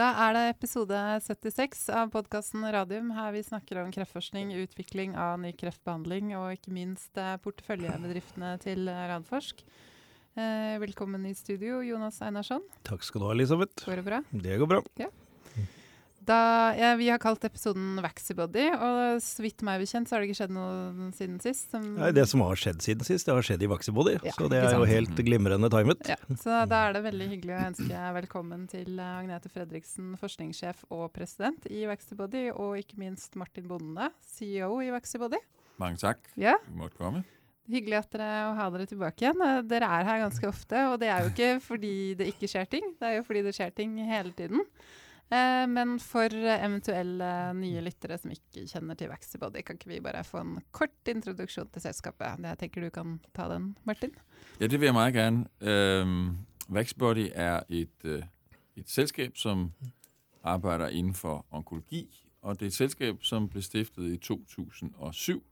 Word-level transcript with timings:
Da 0.00 0.14
er 0.16 0.32
det 0.32 0.42
episode 0.54 0.96
76 1.26 1.82
av 1.92 2.08
podkasten 2.14 2.62
Radium, 2.72 3.10
her 3.12 3.34
vi 3.34 3.42
snakker 3.44 3.82
om 3.82 3.90
kreftforskning, 3.92 4.54
utvikling 4.62 5.12
av 5.12 5.34
ny 5.42 5.50
kreftbehandling 5.52 6.30
og 6.38 6.54
ikke 6.54 6.72
minst 6.72 7.20
eh, 7.20 7.34
porteføljebedriftene 7.44 8.54
til 8.62 8.88
Radforsk. 8.88 9.60
Eh, 10.40 10.78
velkommen 10.80 11.26
i 11.28 11.34
studio, 11.36 11.82
Jonas 11.84 12.22
Einarsson. 12.24 12.64
Takk 12.88 13.04
skal 13.04 13.20
du 13.20 13.28
ha, 13.28 13.34
Elisabeth. 13.36 13.84
Går 13.84 14.00
det 14.00 14.06
bra? 14.08 14.22
Det 14.32 14.56
går 14.62 14.72
bra. 14.72 14.80
Ja. 15.02 15.10
Da, 16.20 16.36
ja, 16.76 16.90
vi 17.00 17.06
har 17.08 17.18
kalt 17.18 17.42
episoden 17.48 17.96
Vaxybody, 18.04 18.66
og 18.76 19.22
så 19.24 19.40
vidt 19.42 19.62
meg 19.64 19.80
bekjent 19.80 20.06
så 20.06 20.14
har 20.14 20.20
det 20.22 20.28
ikke 20.28 20.36
skjedd 20.42 20.52
noe 20.52 21.06
siden 21.16 21.38
sist. 21.40 21.72
Nei, 21.80 22.10
Det 22.12 22.26
som 22.28 22.42
har 22.44 22.60
skjedd 22.60 22.82
siden 22.84 23.06
sist, 23.08 23.24
det 23.26 23.32
har 23.34 23.46
skjedd 23.46 23.64
i 23.64 23.70
Vaxybody, 23.72 24.18
Ja, 24.28 24.34
så 24.36 24.50
det 24.52 24.60
er 24.60 24.76
jo 24.76 24.84
helt 24.90 25.16
glimrende 25.26 25.70
timet. 25.72 26.04
Ja, 26.12 26.18
så 26.36 26.60
da 26.68 26.82
er 26.90 26.98
det 26.98 27.02
veldig 27.08 27.30
hyggelig 27.32 27.56
å 27.56 27.62
ønske 27.70 28.04
velkommen 28.20 28.68
til 28.70 29.00
eh, 29.00 29.16
Agnete 29.22 29.48
Fredriksen, 29.50 30.12
forskningssjef 30.20 30.84
og 30.92 31.08
president 31.16 31.64
i 31.72 31.86
Vaxybody, 31.88 32.50
og 32.52 32.76
ikke 32.84 33.00
minst 33.00 33.34
Martin 33.40 33.66
Bonde, 33.72 34.12
CEO 34.36 34.74
i 34.84 34.92
Vaxybody. 34.92 35.40
Mange 35.80 36.02
takk. 36.04 36.20
Ja, 36.36 36.58
måtte 36.76 37.00
komme. 37.00 37.24
hyggelig 37.70 38.02
at 38.04 38.12
dere 38.12 38.30
å 38.50 38.54
ha 38.60 38.68
dere 38.76 38.84
tilbake 38.92 39.24
igjen. 39.24 39.40
Eh, 39.40 39.60
Dere 39.72 39.88
er 39.88 40.04
her 40.12 40.24
ganske 40.28 40.52
ofte, 40.52 40.84
og 40.92 41.00
det 41.00 41.08
er 41.08 41.24
jo 41.24 41.32
ikke 41.32 41.52
fordi 41.64 41.94
det 42.20 42.28
ikke 42.36 42.48
skjer 42.52 42.68
ting, 42.76 42.92
det 43.00 43.08
er 43.08 43.22
jo 43.22 43.26
fordi 43.32 43.48
det 43.48 43.56
skjer 43.56 43.72
ting 43.72 43.96
hele 44.04 44.36
tiden. 44.36 44.66
Eh, 45.32 45.66
Men 45.68 46.00
for 46.00 46.26
eh, 46.34 46.64
eventuelle 46.64 47.54
nye 47.54 47.80
lyttere 47.80 48.18
som 48.18 48.32
ikke 48.34 48.64
kjenner 48.66 48.94
til 48.98 49.08
Vaxybody, 49.12 49.62
kan 49.62 49.76
ikke 49.78 49.88
vi 49.88 50.00
bare 50.00 50.24
få 50.24 50.40
en 50.42 50.56
kort 50.72 51.08
introduksjon 51.08 51.68
til 51.70 51.82
selskapet? 51.82 52.42
Jeg 52.42 52.58
tenker 52.58 52.82
du 52.82 52.90
kan 52.90 53.20
ta 53.34 53.46
den, 53.48 53.76
Martin. 53.84 54.10
Ja, 54.60 54.66
det 54.66 54.80
vil 54.80 54.86
jeg 54.86 54.94
meget 54.94 55.14
gerne. 55.14 55.46
Øhm, 55.60 56.36
Vaxbody 56.68 57.28
er 57.34 57.60
et, 57.68 58.04
øh, 58.04 58.22
et 58.76 58.90
selskab, 58.90 59.36
som 59.36 59.72
arbejder 60.44 60.88
inden 60.88 61.14
for 61.14 61.46
onkologi, 61.50 62.26
og 62.42 62.54
det 62.54 62.62
er 62.62 62.66
et 62.66 62.74
selskab, 62.74 63.16
som 63.22 63.48
ble 63.48 63.62
stiftet 63.62 64.12
i 64.12 64.16
2007 64.16 65.42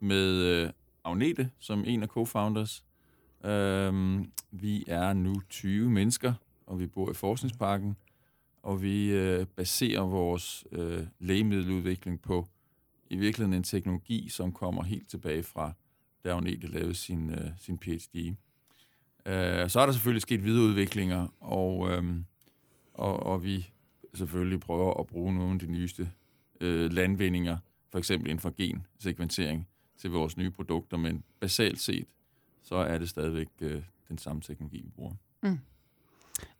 med 0.00 0.32
øh, 0.32 0.70
Agnete 1.04 1.50
som 1.60 1.84
en 1.86 2.02
av 2.02 2.08
co-founders. 2.08 2.84
Vi 4.50 4.84
er 4.88 5.12
nå 5.12 5.40
20 5.50 5.90
mennesker, 5.90 6.32
og 6.66 6.78
vi 6.78 6.86
bor 6.86 7.10
i 7.10 7.14
Forskningsparken, 7.14 7.96
og 8.62 8.82
vi 8.82 9.10
øh, 9.10 9.46
baserer 9.46 10.00
vores 10.00 10.64
øh, 10.72 11.06
lægemiddeludvikling 11.18 12.22
på 12.22 12.48
i 13.10 13.16
virkeligheden 13.16 13.54
en 13.54 13.62
teknologi, 13.62 14.28
som 14.28 14.52
kommer 14.52 14.82
helt 14.82 15.08
tilbage 15.08 15.42
fra 15.42 15.72
da 16.24 16.30
Agnete 16.30 16.66
lavede 16.66 16.94
sin, 16.94 17.30
øh, 17.30 17.50
sin 17.58 17.78
PhD. 17.78 18.34
Øh, 19.26 19.70
så 19.70 19.80
er 19.80 19.86
der 19.86 19.92
selvfølgelig 19.92 20.22
sket 20.22 20.44
videreudviklinger, 20.44 21.28
og, 21.40 21.90
øh, 21.90 22.16
og, 22.94 23.22
og 23.22 23.44
vi 23.44 23.70
selvfølgelig 24.14 24.60
prøver 24.60 25.00
at 25.00 25.06
bruge 25.06 25.34
nogle 25.34 25.52
af 25.52 25.58
de 25.58 25.66
nyeste 25.66 26.10
øh, 26.60 26.92
landvindinger, 26.92 27.58
for 27.90 27.98
eksempel 27.98 28.30
inden 28.30 28.40
for 28.40 28.54
gensekventering, 28.56 29.68
til 29.98 30.10
vores 30.10 30.36
nye 30.36 30.50
produkter, 30.50 30.96
men 30.96 31.24
basalt 31.40 31.80
set, 31.80 32.06
så 32.62 32.76
er 32.76 32.98
det 32.98 33.08
stadigvæk 33.08 33.48
øh, 33.60 33.82
den 34.08 34.18
samme 34.18 34.42
teknologi, 34.42 34.80
vi 34.80 34.88
bruger. 34.88 35.14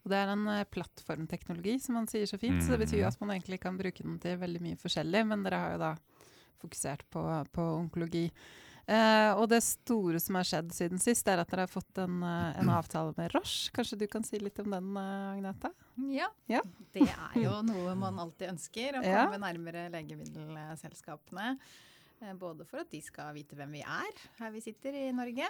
Og 0.05 0.11
det 0.11 0.19
er 0.19 0.33
en 0.33 0.47
eh, 0.48 0.64
plattformteknologi, 0.64 1.77
som 1.81 1.95
man 1.95 2.06
sier 2.11 2.27
så 2.27 2.39
fint. 2.39 2.62
Så 2.62 2.75
det 2.75 2.81
betyr 2.86 2.98
jo 3.03 3.06
Mhm. 3.06 3.12
at 3.14 3.20
man 3.20 3.31
egentlig 3.36 3.61
kan 3.61 3.78
bruke 3.78 4.03
den 4.03 4.19
til 4.19 4.36
veldig 4.39 4.61
mye 4.61 4.77
forskjellig, 4.77 5.27
men 5.27 5.42
dere 5.44 5.59
har 5.62 5.72
jo 5.72 5.78
da 5.78 5.92
fokusert 6.62 7.03
på, 7.11 7.22
på 7.53 7.62
onkologi. 7.78 8.31
Eh, 8.89 9.31
og 9.39 9.48
det 9.48 9.61
store 9.62 10.19
som 10.19 10.34
har 10.34 10.42
skjedd 10.42 10.72
siden 10.75 10.98
sist, 10.98 11.27
er 11.31 11.39
at 11.39 11.48
dere 11.53 11.61
har 11.69 11.70
fått 11.70 11.98
en, 12.03 12.17
eh, 12.27 12.59
en 12.59 12.69
avtale 12.75 13.14
med 13.17 13.31
Roche. 13.33 13.70
Kanskje 13.70 13.98
du 13.98 14.06
kan 14.11 14.25
si 14.27 14.39
litt 14.42 14.59
om 14.59 14.70
den, 14.75 14.89
eh, 14.97 15.37
Agnete? 15.37 15.71
Ja. 16.10 16.27
Ja. 16.50 16.62
Det 16.93 17.06
er 17.06 17.38
jo 17.41 17.62
noe 17.62 17.94
man 17.94 18.19
alltid 18.19 18.50
ønsker, 18.50 18.98
å 18.98 19.04
Ja. 19.06 19.27
komme 19.31 19.38
nærmere 19.38 19.88
legemiddelselskapene. 19.91 21.59
Både 22.38 22.65
for 22.66 22.78
at 22.84 22.91
de 22.91 23.00
skal 23.03 23.32
vite 23.34 23.56
hvem 23.59 23.72
vi 23.72 23.81
er 23.82 24.12
her 24.38 24.50
vi 24.54 24.60
sitter 24.60 24.94
i 24.94 25.09
Norge, 25.15 25.48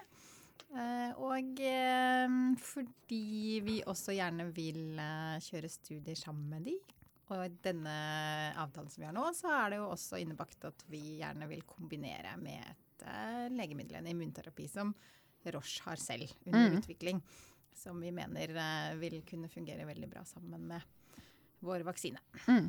og 1.21 1.61
eh, 1.61 2.29
fordi 2.61 3.61
vi 3.65 3.83
også 3.89 4.13
gjerne 4.17 4.47
vil 4.57 4.99
eh, 5.01 5.39
kjøre 5.45 5.69
studier 5.69 6.15
sammen 6.17 6.49
med 6.49 6.63
de. 6.71 6.77
Og 7.33 7.45
i 7.47 7.51
denne 7.65 7.93
avtalen 8.61 8.91
som 8.93 9.01
vi 9.03 9.07
har 9.09 9.15
nå, 9.17 9.25
så 9.37 9.49
er 9.57 9.71
det 9.73 9.79
jo 9.81 9.87
også 9.93 10.17
innebakt 10.21 10.65
at 10.69 10.85
vi 10.93 11.01
gjerne 11.21 11.47
vil 11.49 11.63
kombinere 11.69 12.35
med 12.41 12.61
et 12.61 13.03
eh, 13.09 13.47
legemiddel, 13.53 13.97
en 14.01 14.07
immunterapi, 14.13 14.67
som 14.69 14.95
Roche 15.53 15.83
har 15.87 15.97
selv 16.01 16.29
under 16.47 16.69
Mm. 16.71 16.77
utvikling. 16.79 17.23
Som 17.75 18.01
vi 18.05 18.11
mener 18.13 18.49
eh, 18.53 18.95
vil 19.01 19.23
kunne 19.29 19.49
fungere 19.49 19.87
veldig 19.89 20.09
bra 20.13 20.25
sammen 20.29 20.67
med 20.69 20.81
vår 21.65 21.81
vaksine. 21.89 22.19
Mm. 22.49 22.69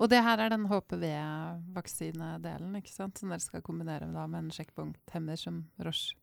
Og 0.00 0.08
det 0.10 0.22
her 0.24 0.38
er 0.40 0.48
den 0.52 0.66
HPV-vaksinedelen, 0.68 2.76
ikke 2.80 2.92
sant? 2.92 3.18
Som 3.18 3.28
dere 3.32 3.40
skal 3.44 3.62
kombinere 3.64 4.08
da 4.12 4.26
med 4.28 4.38
en 4.44 4.50
sjekkpunkthemmer 4.54 5.36
som 5.40 5.64
Roche 5.80 6.16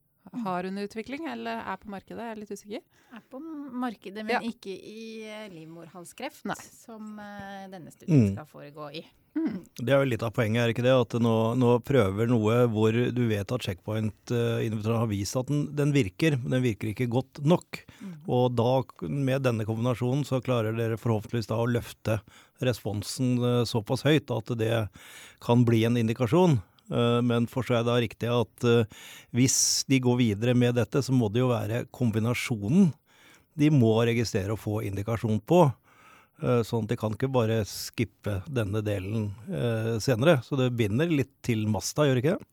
har 0.44 0.66
under 0.66 0.84
utvikling, 0.88 1.26
eller 1.28 1.60
er 1.68 1.78
på 1.82 1.90
markedet? 1.92 2.20
Jeg 2.24 2.32
er 2.32 2.40
litt 2.40 2.52
usikker. 2.56 2.82
Er 3.14 3.22
på 3.30 3.40
markedet, 3.84 4.24
men 4.26 4.30
Ja. 4.34 4.40
ikke 4.40 4.72
i 4.74 5.24
eh, 5.28 5.50
livmorhalskreft, 5.54 6.46
Nei. 6.50 6.56
som 6.56 7.20
eh, 7.20 7.68
denne 7.70 7.92
studien 7.94 8.30
Mm. 8.30 8.32
skal 8.34 8.46
foregå 8.50 8.88
i. 8.96 9.04
Mm. 9.36 9.66
Det 9.76 9.90
er 9.90 9.98
jo 10.04 10.10
litt 10.10 10.24
av 10.24 10.32
poenget, 10.32 10.62
er 10.64 10.70
ikke 10.74 10.84
det? 10.86 10.94
At 10.94 11.14
nå, 11.22 11.34
nå 11.58 11.84
prøver 11.84 12.28
noe 12.30 12.68
hvor 12.70 12.92
du 12.94 13.28
vet 13.28 13.52
at 13.52 13.62
checkpoint-inhibitoren 13.66 15.00
har 15.02 15.08
vist 15.10 15.36
at 15.36 15.48
den, 15.50 15.76
den 15.76 15.92
virker, 15.96 16.38
men 16.42 16.52
den 16.58 16.64
virker 16.64 16.92
ikke 16.94 17.10
godt 17.10 17.42
nok. 17.46 17.82
Og 18.28 18.54
da, 18.56 18.84
med 19.10 19.42
denne 19.44 19.66
kombinasjonen, 19.66 20.24
så 20.26 20.42
klarer 20.42 20.76
dere 20.78 20.98
forhåpentligvis 21.02 21.50
da 21.50 21.58
å 21.58 21.68
løfte 21.70 22.20
responsen 22.64 23.38
eh, 23.44 23.64
såpass 23.66 24.04
høyt 24.08 24.32
at 24.32 24.54
det 24.58 24.88
kan 25.44 25.66
bli 25.66 25.84
en 25.86 25.98
indikasjon. 26.00 26.62
Eh, 26.94 27.20
Men 27.26 27.48
forstår 27.50 27.80
jeg 27.82 27.88
da 27.90 27.96
riktig 28.06 28.30
at 28.32 28.68
eh, 28.70 28.86
hvis 29.34 29.58
de 29.90 30.00
går 30.06 30.20
videre 30.22 30.54
med 30.58 30.76
dette, 30.78 31.02
så 31.04 31.12
må 31.16 31.32
det 31.34 31.42
jo 31.44 31.50
være 31.54 31.86
kombinasjonen 31.92 32.92
de 33.56 33.68
må 33.70 33.92
registrere 34.06 34.54
og 34.56 34.62
få 34.62 34.80
indikasjon 34.88 35.40
på. 35.46 35.60
Eh, 36.42 36.62
Sånn 36.66 36.86
at 36.88 36.94
de 36.94 36.98
kan 36.98 37.14
ikke 37.14 37.30
bare 37.34 37.60
skippe 37.70 38.40
denne 38.50 38.82
delen 38.86 39.28
eh, 39.50 40.00
senere. 40.02 40.40
Så 40.46 40.58
det 40.58 40.72
binder 40.78 41.10
litt 41.12 41.36
til 41.46 41.68
masta, 41.70 42.08
gjør 42.08 42.18
det 42.18 42.24
ikke 42.26 42.38
det? 42.40 42.48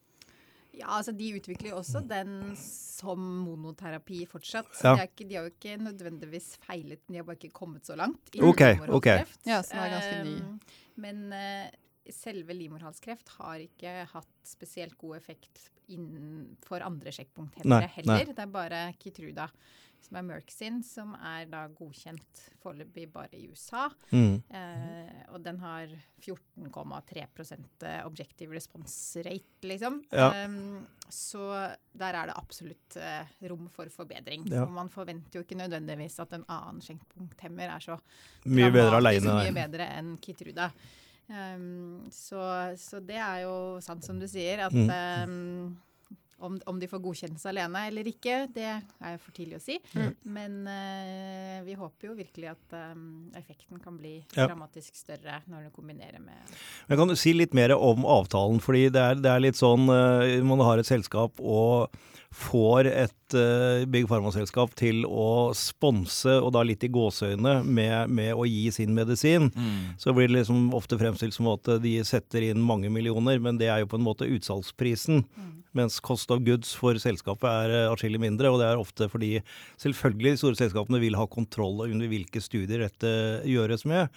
Ja, 0.81 0.95
altså 0.97 1.13
De 1.13 1.27
utvikler 1.37 1.73
jo 1.75 1.79
også 1.83 2.01
den 2.09 2.55
som 2.57 3.21
monoterapi 3.45 4.23
fortsatt. 4.29 4.69
Så 4.77 4.85
Ja. 4.87 4.95
de, 4.97 5.03
er 5.03 5.09
ikke, 5.11 5.27
de 5.29 5.37
har 5.37 5.49
jo 5.49 5.53
ikke 5.53 5.75
nødvendigvis 5.85 6.47
feilet, 6.65 7.01
de 7.09 7.17
har 7.21 7.25
bare 7.29 7.37
ikke 7.41 7.53
kommet 7.53 7.85
så 7.89 7.97
langt. 8.01 8.21
i 8.33 8.41
Ok, 8.41 8.61
livmorhalskreft. 8.61 9.41
Ja, 9.49 9.61
så 9.65 9.77
den 9.77 9.83
er 9.85 9.95
ganske 9.97 10.25
ny. 10.25 10.37
Um, 10.41 10.61
Men 11.01 11.33
eh, 11.33 11.71
selve 12.15 12.57
livmorhalskreft 12.57 13.35
har 13.39 13.63
ikke 13.65 13.95
hatt 14.13 14.33
spesielt 14.47 14.97
god 15.01 15.19
effekt 15.21 15.69
innenfor 15.91 16.85
andre 16.87 17.13
sjekkpunkt 17.15 17.61
heller. 17.61 17.87
nei. 18.07 18.25
Det 18.31 18.39
er 18.39 18.53
bare 18.53 18.83
Kitruda 19.01 19.49
som 20.05 20.19
er 20.19 20.27
Merck 20.27 20.51
sin, 20.53 20.81
som 20.87 21.13
er 21.17 21.49
da 21.51 21.65
godkjent 21.77 22.45
foreløpig 22.63 23.07
bare 23.13 23.39
i 23.39 23.49
USA. 23.51 23.87
Mm. 24.11 24.41
Eh, 24.49 25.19
og 25.35 25.43
den 25.45 25.61
har 25.63 25.93
14,3 26.25 27.27
objective 28.07 28.55
response 28.55 29.23
rate, 29.27 29.67
liksom. 29.67 30.01
Ja. 30.11 30.31
Um, 30.47 30.87
så 31.11 31.43
der 31.93 32.17
er 32.17 32.31
det 32.31 32.39
absolutt 32.39 32.97
eh, 33.01 33.31
rom 33.51 33.69
for 33.73 33.91
forbedring. 33.93 34.47
Ja. 34.51 34.65
Og 34.65 34.75
man 34.75 34.91
forventer 34.93 35.41
jo 35.41 35.45
ikke 35.47 35.59
nødvendigvis 35.59 36.21
at 36.23 36.35
en 36.39 36.47
annen 36.49 36.81
skjenkpunkthemmer 36.85 37.75
er 37.75 37.85
så 37.85 37.99
Mye 38.47 38.71
bedre 38.73 39.03
mye 39.27 39.55
bedre 39.55 39.91
enn 39.99 40.17
Kitruda. 40.23 40.71
Ehm, 41.31 42.09
så, 42.11 42.75
så 42.77 43.01
det 43.01 43.17
er 43.17 43.45
jo 43.45 43.81
sant 43.81 44.05
som 44.05 44.19
du 44.21 44.27
sier, 44.29 44.67
at 44.67 44.73
Mm. 44.75 44.91
ehm, 44.91 45.77
om, 46.41 46.59
om 46.67 46.79
de 46.81 46.89
får 46.91 47.03
godkjennelse 47.05 47.49
alene 47.53 47.87
eller 47.91 48.09
ikke, 48.11 48.37
det 48.55 48.67
er 48.71 49.17
for 49.21 49.35
tidlig 49.37 49.59
å 49.59 49.63
si. 49.65 49.79
Mm. 49.95 50.11
Men 50.37 50.57
uh, 50.69 51.57
vi 51.67 51.77
håper 51.79 52.11
jo 52.11 52.17
virkelig 52.19 52.53
at 52.53 52.77
um, 52.93 53.31
effekten 53.39 53.81
kan 53.83 53.99
bli 54.01 54.19
Ja. 54.37 54.47
dramatisk 54.47 54.97
større 54.97 55.41
når 55.51 55.69
du 55.69 55.71
kombinerer 55.75 56.21
med 56.23 56.55
Men 56.89 56.99
kan 57.01 57.09
du 57.11 57.17
si 57.19 57.33
litt 57.37 57.55
mer 57.57 57.75
om 57.77 58.07
avtalen? 58.09 58.61
Fordi 58.63 58.89
det 58.93 59.01
er, 59.01 59.19
det 59.21 59.31
er 59.33 59.43
litt 59.43 59.59
sånn 59.59 59.89
uh, 59.91 60.41
Man 60.47 60.63
har 60.65 60.81
et 60.81 60.89
selskap 60.89 61.39
og 61.41 61.91
får 62.31 62.87
et 62.87 63.35
uh, 63.35 63.83
Big 63.91 64.07
Pharma-selskap 64.07 64.77
til 64.79 65.03
å 65.09 65.51
sponse, 65.57 66.37
og 66.39 66.53
da 66.55 66.63
litt 66.63 66.85
i 66.87 66.91
gåseøyne, 66.93 67.57
med, 67.67 68.13
med 68.15 68.39
å 68.39 68.47
gi 68.47 68.69
sin 68.75 68.95
medisin. 68.95 69.49
Mm. 69.51 69.97
Så 69.99 70.15
blir 70.15 70.31
det 70.31 70.37
liksom 70.37 70.69
ofte 70.79 70.99
fremstilt 71.01 71.35
som 71.35 71.51
at 71.51 71.67
de 71.83 71.97
setter 72.07 72.47
inn 72.53 72.63
mange 72.63 72.91
millioner, 72.93 73.43
men 73.43 73.59
det 73.59 73.67
er 73.73 73.83
jo 73.83 73.91
på 73.91 73.99
en 73.99 74.07
måte 74.07 74.31
utsalgsprisen. 74.31 75.25
Mens 75.75 75.99
cost 76.31 76.39
of 76.39 76.45
goods 76.47 76.75
for 76.75 76.95
selskapet 76.99 77.49
er 77.49 77.73
eh, 77.75 77.91
atskillig 77.91 78.21
mindre, 78.21 78.51
og 78.51 78.61
det 78.61 78.69
er 78.69 78.79
ofte 78.79 79.09
fordi 79.11 79.41
selvfølgelig 79.81 80.35
de 80.35 80.41
store 80.41 80.59
selskapene 80.59 81.01
vil 81.01 81.17
ha 81.19 81.27
kontroll 81.27 81.83
under 81.89 82.07
hvilke 82.09 82.41
studier 82.41 82.87
dette 82.87 83.43
gjøres 83.47 83.85
med. 83.85 84.09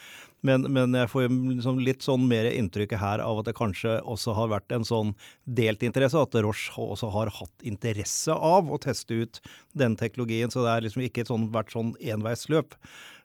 Men, 0.43 0.67
men 0.69 0.93
jeg 0.93 1.09
får 1.09 1.29
liksom 1.31 1.79
litt 1.79 2.03
sånn 2.03 2.27
mer 2.27 2.49
inntrykk 2.51 2.97
her 2.99 3.23
av 3.23 3.39
at 3.39 3.47
det 3.47 3.55
kanskje 3.55 4.01
også 4.03 4.35
har 4.35 4.51
vært 4.51 4.71
en 4.75 4.83
sånn 4.83 5.15
delt 5.45 5.83
interesse, 5.83 6.19
at 6.19 6.35
Roche 6.43 6.75
også 6.77 7.09
har 7.13 7.31
hatt 7.31 7.63
interesse 7.63 8.33
av 8.33 8.69
å 8.69 8.79
teste 8.83 9.23
ut 9.23 9.39
den 9.73 9.95
teknologien. 9.95 10.51
Så 10.51 10.65
det 10.65 10.73
har 10.73 10.83
liksom 10.83 11.05
ikke 11.07 11.25
sånn, 11.29 11.47
vært 11.53 11.71
sånn 11.73 11.95
enveisløp. 12.03 12.75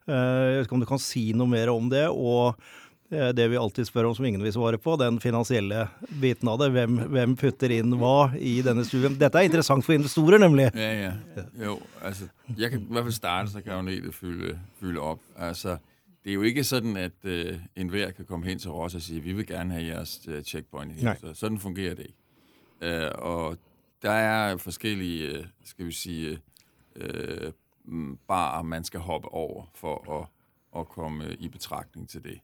Jeg 0.08 0.54
vet 0.54 0.68
ikke 0.68 0.78
om 0.78 0.84
du 0.84 0.88
kan 0.88 1.02
si 1.02 1.32
noe 1.36 1.50
mer 1.50 1.74
om 1.74 1.90
det. 1.92 2.06
og 2.08 2.54
Eh, 2.54 2.87
det 3.08 3.46
vi 3.48 3.56
alltid 3.56 3.88
spør 3.88 4.10
om 4.10 4.14
som 4.16 4.26
ingen 4.28 4.42
vil 4.44 4.52
svare 4.52 4.76
på, 4.80 4.92
den 5.00 5.16
finansielle 5.20 5.86
biten 6.20 6.48
av 6.52 6.58
det. 6.60 6.70
Hvem, 6.74 6.98
hvem, 7.14 7.36
putter 7.40 7.72
inn 7.78 7.94
hva 7.96 8.30
i 8.36 8.58
denne 8.64 8.84
studien? 8.84 9.16
Dette 9.16 9.40
er 9.40 9.48
interessant 9.48 9.86
for 9.86 9.96
investorer, 9.96 10.36
nemlig. 10.42 10.66
Ja, 10.76 10.90
ja. 11.08 11.44
Jo, 11.56 11.78
altså, 12.04 12.28
jeg 12.52 12.74
kan 12.74 12.82
i 12.82 12.98
hvert 12.98 13.08
fall 13.08 13.16
starte, 13.16 13.54
så 13.54 13.62
kan 13.64 13.78
Agnete 13.78 14.12
fylle, 14.12 14.58
fylle 14.80 15.00
opp. 15.00 15.22
Altså, 15.36 15.78
det 16.24 16.34
er 16.34 16.36
jo 16.36 16.42
ikke 16.50 16.64
sånn 16.66 16.96
at 17.00 17.24
uh, 17.24 17.54
enhver 17.78 18.10
kan 18.12 18.26
komme 18.28 18.50
hen 18.50 18.60
til 18.60 18.74
oss 18.76 18.98
og 18.98 19.00
si 19.00 19.20
vi 19.24 19.32
vil 19.32 19.46
gjerne 19.48 19.78
ha 19.78 19.80
deres 19.80 20.18
uh, 20.28 20.42
checkpoint. 20.44 20.98
Så, 21.22 21.32
sånn 21.38 21.56
fungerer 21.62 21.96
det 21.96 22.10
ikke. 22.10 22.24
Uh, 22.82 23.12
og 23.24 23.56
der 24.04 24.26
er 24.26 24.58
forskjellige, 24.60 25.46
skal 25.64 25.88
vi 25.88 25.96
si, 25.96 26.18
uh, 27.00 27.48
barer 28.28 28.66
man 28.68 28.84
skal 28.84 29.06
hoppe 29.06 29.32
over 29.32 29.70
for 29.74 30.12
å, 30.12 30.20
å 30.76 30.84
komme 30.84 31.32
i 31.40 31.48
betraktning 31.48 32.04
til 32.10 32.26
det. 32.26 32.36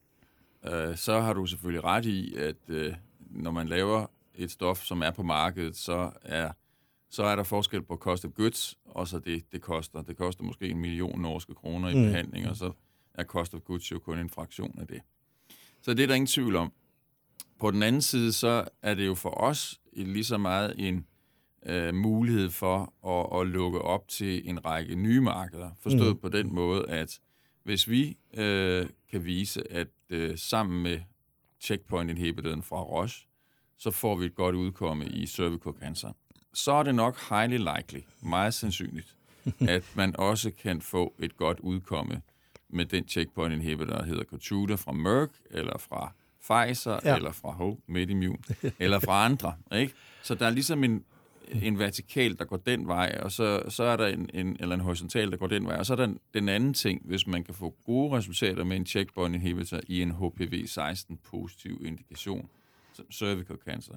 Øh, 0.66 0.96
så 0.96 1.20
har 1.20 1.32
du 1.32 1.46
selvfølgelig 1.46 1.84
ret 1.84 2.04
i, 2.04 2.34
at 2.34 2.56
øh, 2.68 2.94
når 3.30 3.50
man 3.50 3.68
laver 3.68 4.06
et 4.34 4.50
stof, 4.50 4.84
som 4.84 5.02
er 5.02 5.10
på 5.10 5.22
markedet, 5.22 5.76
så 5.76 6.10
er, 6.22 6.50
så 7.10 7.22
er 7.22 7.36
der 7.36 7.42
forskel 7.42 7.82
på 7.82 7.96
cost 7.96 8.24
of 8.24 8.30
goods, 8.30 8.78
og 8.84 9.08
så 9.08 9.18
det, 9.18 9.52
det 9.52 9.60
koster. 9.60 10.02
Det 10.02 10.16
koster 10.16 10.44
måske 10.44 10.68
en 10.68 10.78
million 10.78 11.20
norske 11.20 11.54
kroner 11.54 11.88
i 11.88 11.94
mm. 11.94 12.02
behandling, 12.02 12.48
og 12.48 12.56
så 12.56 12.72
er 13.14 13.24
cost 13.24 13.54
of 13.54 13.60
goods 13.60 13.92
jo 13.92 13.98
kun 13.98 14.18
en 14.18 14.30
fraktion 14.30 14.78
af 14.78 14.86
det. 14.86 15.00
Så 15.82 15.94
det 15.94 16.02
er 16.02 16.06
der 16.06 16.14
ingen 16.14 16.26
tvivl 16.26 16.56
om. 16.56 16.72
På 17.60 17.70
den 17.70 17.82
anden 17.82 18.02
side, 18.02 18.32
så 18.32 18.68
er 18.82 18.94
det 18.94 19.06
jo 19.06 19.14
for 19.14 19.30
os 19.30 19.80
lige 19.92 20.24
så 20.24 20.38
meget 20.38 20.74
en 20.78 21.06
øh, 21.66 21.94
mulighed 21.94 22.50
for 22.50 22.94
at, 23.06 23.40
at 23.40 23.46
lukke 23.46 23.78
op 23.78 24.08
til 24.08 24.48
en 24.48 24.64
række 24.64 24.94
nye 24.94 25.20
markeder. 25.20 25.70
Forstået 25.80 26.14
mm. 26.14 26.20
på 26.20 26.28
den 26.28 26.54
måde, 26.54 26.88
at 26.88 27.20
hvis 27.64 27.88
vi 27.88 28.16
øh, 28.34 28.86
kan 29.10 29.24
vise, 29.24 29.72
at 29.72 29.88
øh, 30.10 30.38
sammen 30.38 30.82
med 30.82 31.00
checkpoint 31.60 32.10
inhibitoren 32.10 32.62
fra 32.62 32.82
Roche, 32.82 33.26
så 33.78 33.90
får 33.90 34.16
vi 34.16 34.26
et 34.26 34.34
godt 34.34 34.54
udkomme 34.54 35.06
i 35.06 35.26
cervical 35.26 35.72
cancer. 35.80 36.12
Så 36.54 36.72
er 36.72 36.82
det 36.82 36.94
nok 36.94 37.18
highly 37.30 37.58
likely, 37.58 38.00
meget 38.22 38.54
sandsynligt, 38.54 39.16
at 39.74 39.84
man 39.94 40.16
også 40.16 40.50
kan 40.50 40.80
få 40.80 41.14
et 41.18 41.36
godt 41.36 41.60
udkomme 41.60 42.22
med 42.68 42.84
den 42.84 43.08
checkpoint 43.08 43.54
inhibitor, 43.54 43.96
der 43.96 44.04
hedder 44.04 44.24
Keytruda 44.24 44.74
fra 44.74 44.92
Merck, 44.92 45.32
eller 45.50 45.78
fra 45.78 46.12
Pfizer, 46.40 47.00
ja. 47.04 47.16
eller 47.16 47.32
fra 47.32 47.50
Ho, 47.52 47.76
MedImmune, 47.86 48.38
eller 48.78 48.98
fra 48.98 49.24
andre. 49.24 49.54
Ikke? 49.72 49.94
Så 50.22 50.34
der 50.34 50.46
er 50.46 50.50
ligesom 50.50 50.84
en, 50.84 51.04
en 51.48 51.78
vertikal, 51.78 52.38
der 52.38 52.44
går 52.44 52.56
den 52.56 52.88
vej, 52.88 53.18
og 53.22 53.32
så, 53.32 53.62
så 53.68 53.84
er 53.84 53.96
der 53.96 54.06
en, 54.06 54.30
en, 54.34 54.56
eller 54.60 54.74
en 54.74 54.80
horisontal, 54.80 55.30
der 55.30 55.36
går 55.36 55.46
den 55.46 55.66
vej. 55.66 55.76
Og 55.76 55.86
så 55.86 55.92
er 55.92 55.96
der 55.96 56.06
den, 56.06 56.18
den 56.34 56.48
anden 56.48 56.74
ting, 56.74 57.02
hvis 57.04 57.26
man 57.26 57.44
kan 57.44 57.54
få 57.54 57.74
gode 57.84 58.16
resultater 58.16 58.64
med 58.64 58.76
en 58.76 58.86
checkpoint 58.86 59.34
inhibitor 59.34 59.80
i 59.86 60.02
en 60.02 60.10
HPV-16 60.10 61.16
positiv 61.24 61.82
indikation, 61.86 62.48
som 62.92 63.12
cervical 63.12 63.56
cancer, 63.68 63.94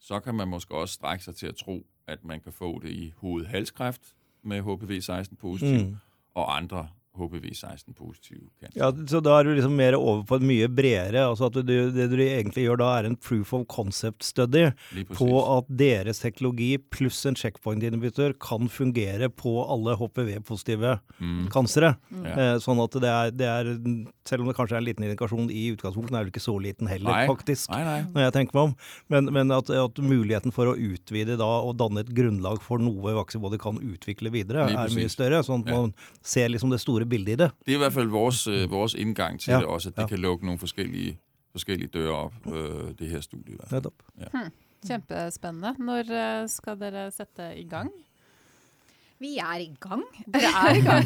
så 0.00 0.20
kan 0.20 0.34
man 0.34 0.48
måske 0.48 0.74
også 0.74 0.94
strække 0.94 1.24
sig 1.24 1.36
til 1.36 1.46
at 1.46 1.56
tro, 1.56 1.86
at 2.06 2.24
man 2.24 2.40
kan 2.40 2.52
få 2.52 2.80
det 2.82 2.90
i 2.90 3.12
hovedhalskræft 3.16 4.02
med 4.42 4.60
HPV-16 4.60 5.34
positiv, 5.36 5.86
mm. 5.86 5.96
og 6.34 6.56
andre 6.56 6.88
HPV-16-positiv 7.18 8.40
cancer. 8.60 8.78
Ja, 8.78 8.88
så 9.08 9.20
da 9.24 9.36
er 9.38 9.44
du 9.44 9.52
liksom 9.56 9.74
mer 9.76 9.96
over 9.98 10.22
på 10.28 10.38
et 10.38 10.46
mye 10.48 10.68
bredere 10.72 11.26
altså 11.28 11.50
at 11.50 11.58
du, 11.60 11.74
Det 11.92 12.06
du 12.08 12.16
egentlig 12.24 12.64
gjør 12.64 12.80
da, 12.80 12.88
er 12.98 13.08
en 13.08 13.18
proof 13.20 13.52
of 13.56 13.66
concept 13.72 14.24
study 14.24 14.70
på 15.12 15.28
at 15.42 15.68
deres 15.68 16.22
teknologi 16.22 16.70
pluss 16.92 17.20
en 17.28 17.36
checkpoint 17.38 17.84
inhibitor 17.84 18.32
kan 18.40 18.70
fungere 18.72 19.28
på 19.28 19.52
alle 19.62 19.96
HPV-positive 20.00 20.96
mm. 21.18 21.50
kansere. 21.52 21.94
Mm. 22.10 22.26
Eh, 22.32 22.54
sånn 22.64 22.80
at 22.82 22.96
det 23.02 23.12
er, 23.12 23.34
det 23.36 23.50
er, 23.50 23.70
Selv 24.28 24.44
om 24.44 24.50
det 24.50 24.56
kanskje 24.56 24.78
er 24.78 24.82
en 24.82 24.88
liten 24.88 25.06
indikasjon 25.06 25.50
i 25.52 25.66
utgangspunktet, 25.74 26.16
er 26.16 26.26
det 26.26 26.32
ikke 26.32 26.44
så 26.44 26.56
liten 26.62 26.88
heller, 26.90 27.12
nei. 27.12 27.26
faktisk. 27.30 27.70
Nei, 27.74 27.82
nei. 27.86 27.98
Når 28.14 28.26
jeg 28.26 28.36
tenker 28.38 28.58
meg 28.58 28.70
om. 28.70 28.74
Men, 29.12 29.30
men 29.34 29.54
at, 29.54 29.70
at, 29.76 30.00
muligheten 30.02 30.54
for 30.54 30.70
å 30.70 30.76
utvide 30.76 31.36
da 31.40 31.50
og 31.66 31.76
danne 31.80 32.02
et 32.04 32.12
grunnlag 32.14 32.62
for 32.64 32.82
noe 32.82 33.14
Vaxibody 33.16 33.58
kan 33.60 33.78
utvikle 33.82 34.32
videre, 34.34 34.68
er 34.70 34.94
mye 34.96 35.10
større. 35.12 35.42
Sånn 35.46 35.66
at 35.66 35.72
man 35.72 35.92
ser 36.24 36.50
liksom 36.52 36.72
det 36.72 36.80
store 36.82 37.01
store 37.02 37.08
bildet 37.08 37.32
i 37.32 37.36
det. 37.36 37.50
Det 37.66 37.72
er 37.72 37.76
i 37.76 37.78
hvert 37.78 37.92
fall 37.92 38.08
vores, 38.08 38.46
øh, 38.46 38.70
vores 38.70 38.94
inngang 38.94 39.40
til 39.40 39.50
ja. 39.50 39.58
det 39.58 39.66
også, 39.66 39.88
at 39.88 39.96
det 39.96 40.02
ja. 40.02 40.06
kan 40.06 40.18
lukke 40.18 40.46
noen 40.46 40.58
forskjellige, 40.58 41.18
forskjellige 41.52 41.88
dører 41.88 42.14
opp, 42.14 42.34
øh, 42.46 42.94
det 42.98 43.08
her 43.08 43.20
studiet. 43.20 43.60
Ja. 43.72 43.78
Hmm. 44.32 44.50
Kjempespennende. 44.86 45.74
Når 45.78 46.42
øh, 46.42 46.48
skal 46.48 46.80
dere 46.80 47.10
sette 47.10 47.56
i 47.56 47.68
gang? 47.68 47.90
Vi 49.20 49.36
er 49.38 49.58
i 49.60 49.70
gang. 49.80 50.02
Dere 50.34 50.42
er 50.42 50.74
i 50.74 50.80
gang. 50.80 51.04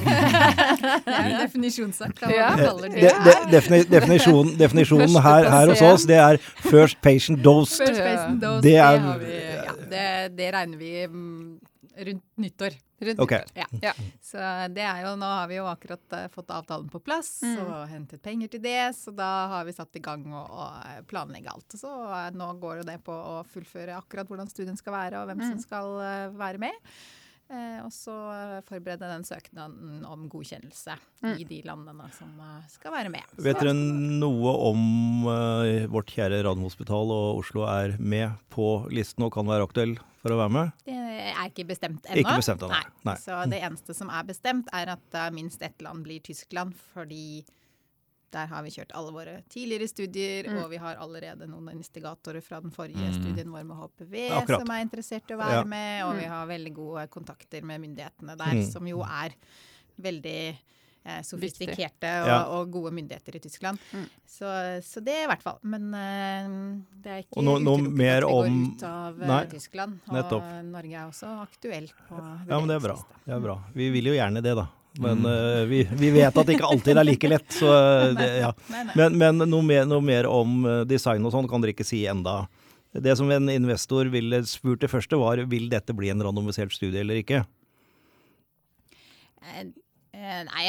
det 1.07 1.15
er 1.15 1.25
en 1.25 1.41
definisjonssak. 1.43 2.23
Ja. 2.23 2.49
De, 2.57 2.89
de, 2.89 3.53
defini, 3.53 3.83
definisjonen 4.59 5.23
her, 5.23 5.51
her, 5.51 5.69
hos 5.69 5.83
oss, 5.83 6.05
det 6.05 6.17
er 6.17 6.37
first 6.71 6.97
patient 7.03 7.45
dose. 7.45 7.83
First 7.87 8.01
patient 8.01 8.43
dose, 8.43 8.63
det, 8.63 8.77
er, 8.77 8.93
det, 8.93 9.21
vi, 9.21 9.33
ja, 9.33 9.77
det, 9.91 10.39
det 10.39 10.55
regner 10.55 10.79
vi 10.79 11.07
mm, 11.07 11.59
rundt 11.97 12.25
nyttår. 12.37 12.77
Rundt 12.99 13.21
okay. 13.21 13.39
nyttår. 13.39 13.63
Ja. 13.63 13.67
ja. 13.83 13.93
Så 14.23 14.39
det 14.73 14.85
er 14.85 15.03
jo, 15.05 15.13
nå 15.21 15.29
har 15.31 15.51
vi 15.51 15.59
jo 15.59 15.67
akkurat 15.71 16.17
uh, 16.17 16.27
fått 16.33 16.53
avtalen 16.55 16.89
på 16.93 17.01
plass 17.05 17.43
mm. 17.45 17.59
og 17.65 17.77
hentet 17.91 18.23
penger 18.25 18.53
til 18.53 18.63
det, 18.65 18.81
så 18.99 19.15
da 19.17 19.31
har 19.53 19.69
vi 19.69 19.77
satt 19.77 19.97
i 19.99 20.03
gang 20.05 20.25
og, 20.31 20.49
og 20.51 21.07
planlegge 21.11 21.53
alt. 21.53 21.79
Så 21.79 21.91
uh, 21.91 22.31
nå 22.35 22.51
går 22.63 22.81
jo 22.83 22.89
det 22.89 22.99
på 23.07 23.15
å 23.15 23.45
fullføre 23.53 23.99
akkurat 23.99 24.29
hvordan 24.31 24.51
studien 24.53 24.79
skal 24.79 24.97
være 24.97 25.23
og 25.23 25.31
hvem 25.31 25.45
mm. 25.45 25.49
som 25.55 25.63
skal 25.65 25.95
uh, 26.01 26.35
være 26.37 26.63
med. 26.69 26.93
Eh, 27.47 27.79
og 27.85 27.93
så 27.95 28.13
forberede 28.67 29.07
den 29.07 29.25
søknaden 29.27 30.01
om 30.09 30.25
godkjennelse 30.31 30.97
mm. 31.23 31.37
i 31.39 31.45
de 31.47 31.61
landene 31.67 32.09
som 32.17 32.33
uh, 32.43 32.59
skal 32.71 32.95
være 32.97 33.13
med. 33.15 33.23
Så 33.37 33.45
Vet 33.47 33.61
dere 33.63 33.75
noe 33.77 34.55
om 34.67 34.83
uh, 35.29 35.87
vårt 35.93 36.11
kjære 36.11 36.43
Radiumhospital 36.43 37.13
og 37.15 37.43
Oslo 37.45 37.63
er 37.71 37.95
med 38.03 38.35
på 38.51 38.89
listen 38.91 39.29
og 39.29 39.35
kan 39.37 39.47
være 39.47 39.69
aktuell 39.69 39.95
for 40.25 40.35
å 40.35 40.41
være 40.43 40.55
med? 40.57 40.87
Det 40.89 40.97
er 40.97 41.45
ikke 41.47 41.69
bestemt 41.71 42.09
ennå. 42.09 42.25
Ikke 42.25 42.39
bestemt 42.43 42.67
ennå. 42.67 42.75
Nei. 42.75 42.97
Nei. 43.07 43.19
Så 43.23 43.39
det 43.53 43.63
eneste 43.63 43.95
som 43.95 44.11
er 44.11 44.27
bestemt, 44.27 44.73
er 44.75 44.97
at 44.97 45.21
minst 45.37 45.63
ett 45.63 45.87
land 45.87 46.03
blir 46.07 46.25
Tyskland, 46.27 46.75
fordi 46.97 47.45
der 48.35 48.49
har 48.51 48.65
vi 48.67 48.73
kjørt 48.75 48.95
alle 48.99 49.13
våre 49.15 49.37
tidligere 49.53 49.89
studier, 49.91 50.49
mm. 50.51 50.61
og 50.63 50.71
vi 50.73 50.81
har 50.83 50.99
allerede 51.03 51.49
noen 51.51 51.71
instigatorer 51.77 52.45
fra 52.45 52.61
den 52.65 52.75
forrige 52.75 53.11
mm. 53.11 53.19
studien 53.21 53.53
vår 53.55 53.67
med 53.69 53.81
HPV 53.81 54.17
Akkurat. 54.41 54.63
som 54.63 54.73
er 54.75 54.87
interessert 54.87 55.31
i 55.31 55.37
å 55.37 55.41
være 55.41 55.61
ja. 55.63 55.67
med, 55.77 55.93
og 56.07 56.15
mm. 56.15 56.21
vi 56.21 56.31
har 56.33 56.53
veldig 56.53 56.73
gode 56.77 57.07
kontakter 57.13 57.67
med 57.67 57.85
myndighetene 57.85 58.39
der, 58.39 58.57
mm. 58.61 58.65
som 58.73 58.89
jo 58.91 59.03
er 59.07 59.37
veldig 60.03 60.41
eh, 61.07 61.21
sofistikerte 61.25 62.13
og, 62.25 62.31
ja. 62.31 62.39
og, 62.53 62.71
gode 62.75 62.93
myndigheter 62.97 63.39
i 63.39 63.43
Tyskland. 63.47 63.81
Mm. 63.93 64.07
Så, 64.37 64.51
så, 64.85 65.03
det 65.05 65.17
i 65.23 65.29
hvert 65.31 65.45
fall. 65.45 65.61
Men 65.63 65.89
eh, 65.97 66.57
det 67.05 67.15
er 67.15 67.23
ikke 67.25 67.45
no, 67.47 67.59
no 67.63 67.77
utelukket 67.79 68.03
at 68.03 68.03
vi 68.03 68.33
går 68.33 68.51
ut 68.57 68.89
av 68.91 69.21
eh, 69.23 69.31
nei, 69.33 69.43
Tyskland. 69.55 70.01
Og 70.09 70.19
nettopp. 70.19 70.51
Norge 70.73 70.99
er 70.99 71.13
også 71.13 71.37
aktuelt 71.45 72.03
på 72.09 72.19
Ja, 72.21 72.59
men 72.59 72.73
det 72.73 72.81
er 72.81 72.89
bra. 72.91 72.99
Det 73.25 73.39
er 73.39 73.47
bra. 73.47 73.61
Vi 73.77 73.93
vil 73.95 74.13
jo 74.13 74.19
gjerne 74.19 74.45
det, 74.45 74.57
da. 74.59 74.67
Men 74.99 75.19
mm. 75.19 75.27
uh, 75.27 75.65
vi, 75.71 75.83
vi, 75.91 76.11
vet 76.15 76.37
at 76.37 76.49
det 76.49 76.57
ikke 76.57 76.69
alltid 76.69 76.99
er 76.99 77.07
like 77.07 77.31
lett. 77.31 77.49
Så, 77.53 77.71
det, 78.19 78.29
ja. 78.43 78.53
Men, 78.97 79.19
men 79.19 79.45
noe, 79.45 79.65
mer, 79.65 79.87
noe, 79.89 80.05
mer, 80.05 80.29
om 80.31 80.63
eh, 80.67 80.83
design 80.89 81.25
og 81.27 81.35
sånn 81.35 81.49
kan 81.51 81.63
dere 81.63 81.75
ikke 81.77 81.87
si 81.87 82.05
enda. 82.09 82.45
Det 82.97 83.13
som 83.19 83.31
en 83.33 83.51
investor 83.53 84.09
ville 84.13 84.41
spurt 84.49 84.85
det 84.85 84.91
første, 84.93 85.19
var 85.21 85.43
vil 85.51 85.69
dette 85.73 85.97
bli 85.97 86.09
en 86.13 86.23
randomisert 86.25 86.73
studie 86.73 87.03
eller 87.03 87.21
ikke? 87.21 87.43
Nei, 89.47 89.67
nei, 90.49 90.63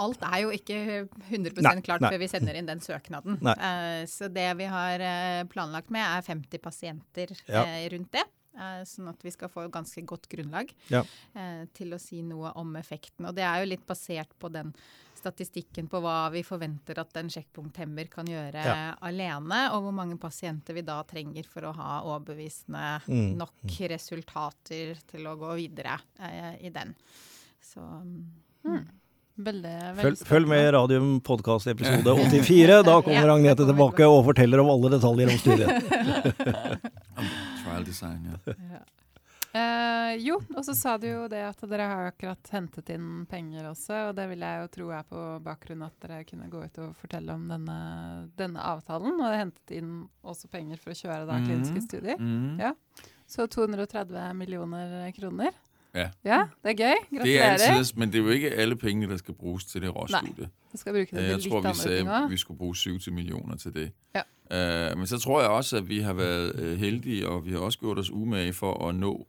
alt 0.00 0.22
er 0.26 0.38
jo 0.44 0.52
ikke 0.54 0.78
100 1.26 1.58
nei, 1.58 1.74
klart 1.84 2.04
nei. 2.04 2.12
før 2.14 2.22
vi 2.22 2.28
sender 2.30 2.56
inn 2.58 2.70
den 2.70 2.80
søknaden. 2.82 3.40
Uh, 3.42 4.06
så 4.10 4.30
det 4.32 4.46
vi 4.60 4.70
har 4.70 5.04
planlagt 5.50 5.90
med, 5.94 6.06
er 6.06 6.24
50 6.24 6.62
pasienter 6.62 7.34
ja. 7.50 7.66
rundt 7.92 8.14
det. 8.14 8.24
Eh, 8.54 8.82
sånn 8.86 9.08
at 9.10 9.24
vi 9.24 9.32
skal 9.34 9.50
få 9.50 9.64
et 9.64 9.72
ganske 9.74 10.02
godt 10.06 10.28
grunnlag 10.30 10.70
ja. 10.92 11.00
Eh, 11.34 11.64
til 11.74 11.94
å 11.94 11.98
si 11.98 12.20
noe 12.22 12.52
om 12.60 12.76
effekten. 12.78 13.26
Og 13.26 13.34
det 13.34 13.42
er 13.46 13.62
jo 13.62 13.70
litt 13.72 13.86
basert 13.88 14.30
på 14.38 14.50
den 14.54 14.70
statistikken 15.18 15.88
på 15.90 15.98
hva 16.04 16.28
vi 16.34 16.44
forventer 16.46 17.00
at 17.00 17.16
en 17.18 17.30
sjekkpunkthemmer 17.32 18.10
kan 18.12 18.28
gjøre 18.28 18.64
ja. 18.68 18.76
alene, 19.08 19.64
og 19.74 19.86
hvor 19.86 19.96
mange 19.96 20.18
pasienter 20.20 20.76
vi 20.76 20.84
da 20.86 21.00
trenger 21.08 21.48
for 21.50 21.66
å 21.66 21.74
ha 21.74 21.92
overbevisende 22.04 22.88
mm. 23.08 23.30
nok 23.40 23.78
resultater 23.94 25.00
til 25.08 25.30
å 25.30 25.36
gå 25.40 25.54
videre 25.58 25.96
eh, 26.20 26.60
i 26.68 26.74
den. 26.74 26.94
Så 27.64 27.82
mm. 27.82 28.84
Veldig, 29.34 29.70
veldig 29.96 30.02
følg, 30.02 30.20
følg, 30.28 30.46
med 30.46 30.60
i 30.62 30.66
Radium 30.76 31.06
podkast 31.26 31.66
episode 31.66 32.12
84. 32.30 32.74
Da 32.86 33.00
kommer 33.02 33.32
Agnete 33.32 33.64
tilbake 33.66 34.06
og 34.06 34.20
forteller 34.28 34.62
om 34.62 34.68
alle 34.70 34.92
detaljer 34.92 35.32
om 35.32 35.40
studiet. 35.40 35.88
Trial 37.64 37.82
design, 37.82 38.28
ja. 38.30 38.54
ja. 38.76 38.84
Uh, 39.54 40.12
jo, 40.22 40.38
og 40.54 40.62
så 40.66 40.76
sa 40.78 40.94
du 41.02 41.08
jo 41.08 41.26
det 41.30 41.42
at 41.48 41.66
dere 41.70 41.90
har 41.90 42.12
akkurat 42.12 42.54
hentet 42.54 42.94
inn 42.94 43.26
penger 43.30 43.68
også, 43.72 44.04
og 44.12 44.14
det 44.18 44.28
vil 44.30 44.46
jeg 44.46 44.62
jo 44.62 44.70
tro 44.78 44.88
er 44.94 45.04
på 45.10 45.26
bakgrunn 45.42 45.82
at 45.86 45.98
dere 46.06 46.22
kunne 46.30 46.48
gå 46.50 46.62
ut 46.62 46.80
og 46.86 46.94
fortelle 47.02 47.34
om 47.34 47.50
denne, 47.50 47.78
denne 48.38 48.62
avtalen. 48.62 49.18
Og 49.18 49.34
hentet 49.34 49.74
inn 49.80 49.92
også 50.22 50.50
penger 50.54 50.78
for 50.78 50.94
å 50.94 50.98
kjøre 51.02 51.26
da 51.26 51.42
kliniske 51.42 51.82
mm. 51.82 51.86
studier. 51.90 52.22
Mm. 52.22 52.62
Ja. 52.62 52.74
Så 53.26 53.50
230 53.50 54.30
millioner 54.38 55.10
kroner. 55.18 55.58
Ja. 55.94 56.10
Ja, 56.24 56.38
det 56.64 56.70
er 56.70 56.74
gøy. 56.74 57.18
Det 57.24 57.38
er 57.40 57.56
altid, 57.70 57.94
men 57.96 58.12
det 58.12 58.18
er 58.18 58.22
jo 58.22 58.28
ikke 58.30 58.50
alle 58.50 58.76
pengene, 58.76 59.08
der 59.12 59.16
skal 59.16 59.34
bruges 59.34 59.64
til 59.64 59.82
det 59.82 59.94
råstudiet. 59.96 60.48
Øh, 61.18 61.28
Jeg 61.28 61.42
tror, 61.50 61.60
vi 61.60 61.74
sagde, 61.74 62.04
vi 62.30 62.36
skulle 62.36 62.58
bruke 62.58 62.78
70 62.84 63.10
millioner 63.10 63.56
til 63.56 63.74
det. 63.74 63.92
Ja. 64.14 64.92
Uh, 64.92 64.98
men 64.98 65.06
så 65.06 65.18
tror 65.18 65.40
jeg 65.40 65.50
også, 65.50 65.76
at 65.76 65.88
vi 65.88 65.98
har 66.00 66.12
været 66.12 66.54
øh, 66.60 66.78
heldige, 66.78 67.28
og 67.28 67.44
vi 67.44 67.50
har 67.50 67.58
også 67.58 67.78
gjort 67.78 67.98
oss 67.98 68.10
umage 68.10 68.52
for 68.52 68.88
at 68.88 68.94
nå 68.94 69.26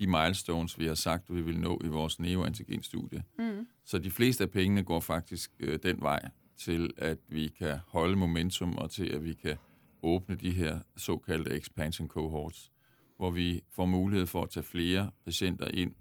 de 0.00 0.06
milestones, 0.06 0.78
vi 0.78 0.86
har 0.86 0.94
sagt, 0.94 1.34
vi 1.34 1.42
vil 1.42 1.58
nå 1.60 1.80
i 1.84 1.88
vores 1.88 2.20
neoantigenstudie. 2.20 3.22
Mm. 3.38 3.66
Så 3.84 3.98
de 3.98 4.10
fleste 4.10 4.44
av 4.44 4.48
pengene 4.48 4.82
går 4.82 5.00
faktisk 5.00 5.50
øh, 5.60 5.78
den 5.82 6.00
vej 6.00 6.20
til, 6.58 6.90
at 6.96 7.18
vi 7.28 7.48
kan 7.58 7.76
holde 7.88 8.16
momentum, 8.16 8.78
og 8.78 8.90
til, 8.90 9.04
at 9.06 9.24
vi 9.24 9.32
kan 9.34 9.56
åbne 10.02 10.34
de 10.36 10.50
her 10.50 10.78
såkaldte 10.96 11.50
expansion 11.56 12.08
cohorts, 12.08 12.70
hvor 13.16 13.30
vi 13.30 13.60
får 13.72 13.84
mulighed 13.86 14.26
for 14.26 14.42
at 14.42 14.50
tage 14.50 14.64
flere 14.64 15.10
patienter 15.24 15.68
ind 15.74 15.92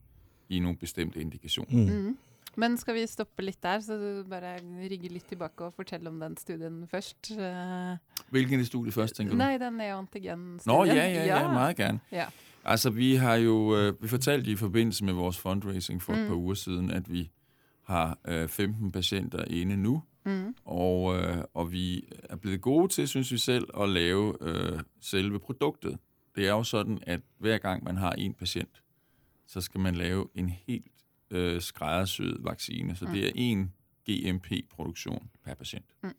i 0.50 0.60
noen 0.60 0.78
bestemte 0.78 1.22
indikasjoner. 1.22 1.72
Mm. 1.94 2.08
Mm. 2.10 2.18
Men 2.58 2.78
skal 2.78 2.96
vi 2.98 3.06
stoppe 3.08 3.44
litt 3.46 3.60
der, 3.64 3.80
så 3.80 3.94
du 3.96 4.24
bare 4.30 4.56
rygger 4.90 5.10
litt 5.14 5.28
tilbake 5.30 5.68
og 5.70 5.74
forteller 5.78 6.10
om 6.12 6.20
den 6.20 6.38
studien 6.38 6.88
først? 6.92 7.32
Eh, 7.32 7.98
Hvilken 8.34 8.66
studie 8.66 8.92
først, 8.92 9.16
tenker 9.16 9.32
du? 9.34 9.38
Nei, 9.38 9.58
den 9.62 9.74
neoantigen-studien. 9.74 10.62
Nå, 10.66 10.84
ja, 10.86 11.06
ja, 11.08 11.26
ja, 11.26 11.48
meget 11.54 11.76
gerne. 11.78 12.00
Ja. 12.12 12.26
Altså, 12.66 12.90
vi 12.90 13.16
har 13.16 13.36
jo 13.36 13.76
øh, 13.78 13.94
vi 14.04 14.08
fortalte 14.08 14.52
i 14.52 14.56
forbindelse 14.56 15.06
med 15.06 15.14
vores 15.14 15.38
fundraising 15.38 16.02
for 16.02 16.14
et 16.14 16.20
Mm. 16.20 16.28
par 16.28 16.36
uger 16.36 16.54
siden, 16.54 16.92
at 16.92 17.12
vi 17.12 17.30
har 17.84 18.18
øh, 18.28 18.48
15 18.48 18.92
pasienter 18.92 19.44
inde 19.46 19.78
nå. 19.78 20.00
Mm. 20.26 20.56
og, 20.66 21.16
øh, 21.18 21.38
og 21.54 21.72
vi 21.72 22.04
er 22.30 22.36
blevet 22.36 22.62
gode 22.62 22.88
til, 22.94 23.08
synes 23.08 23.32
vi 23.32 23.38
selv, 23.38 23.68
å 23.74 23.86
lave 23.86 24.36
øh, 24.42 24.80
selve 25.02 25.40
produktet. 25.40 25.98
Det 26.36 26.44
er 26.46 26.50
jo 26.52 26.64
sånn 26.64 27.00
at 27.08 27.22
hver 27.40 27.58
gang 27.58 27.84
man 27.84 27.98
har 27.98 28.12
en 28.18 28.34
patient, 28.34 28.82
så 29.52 29.62
skal 29.62 29.80
man 29.82 29.96
lave 29.96 30.28
en 30.36 30.50
helt 30.50 30.92
øh, 31.32 31.62
skræddersyet 31.62 32.38
vaccine. 32.44 32.96
Så 32.96 33.06
Mm. 33.06 33.12
det 33.12 33.28
er 33.28 33.32
en 33.36 33.74
GMP-produktion 34.10 35.30
per 35.46 35.54
patient. 35.54 35.86
Mm. 36.04 36.10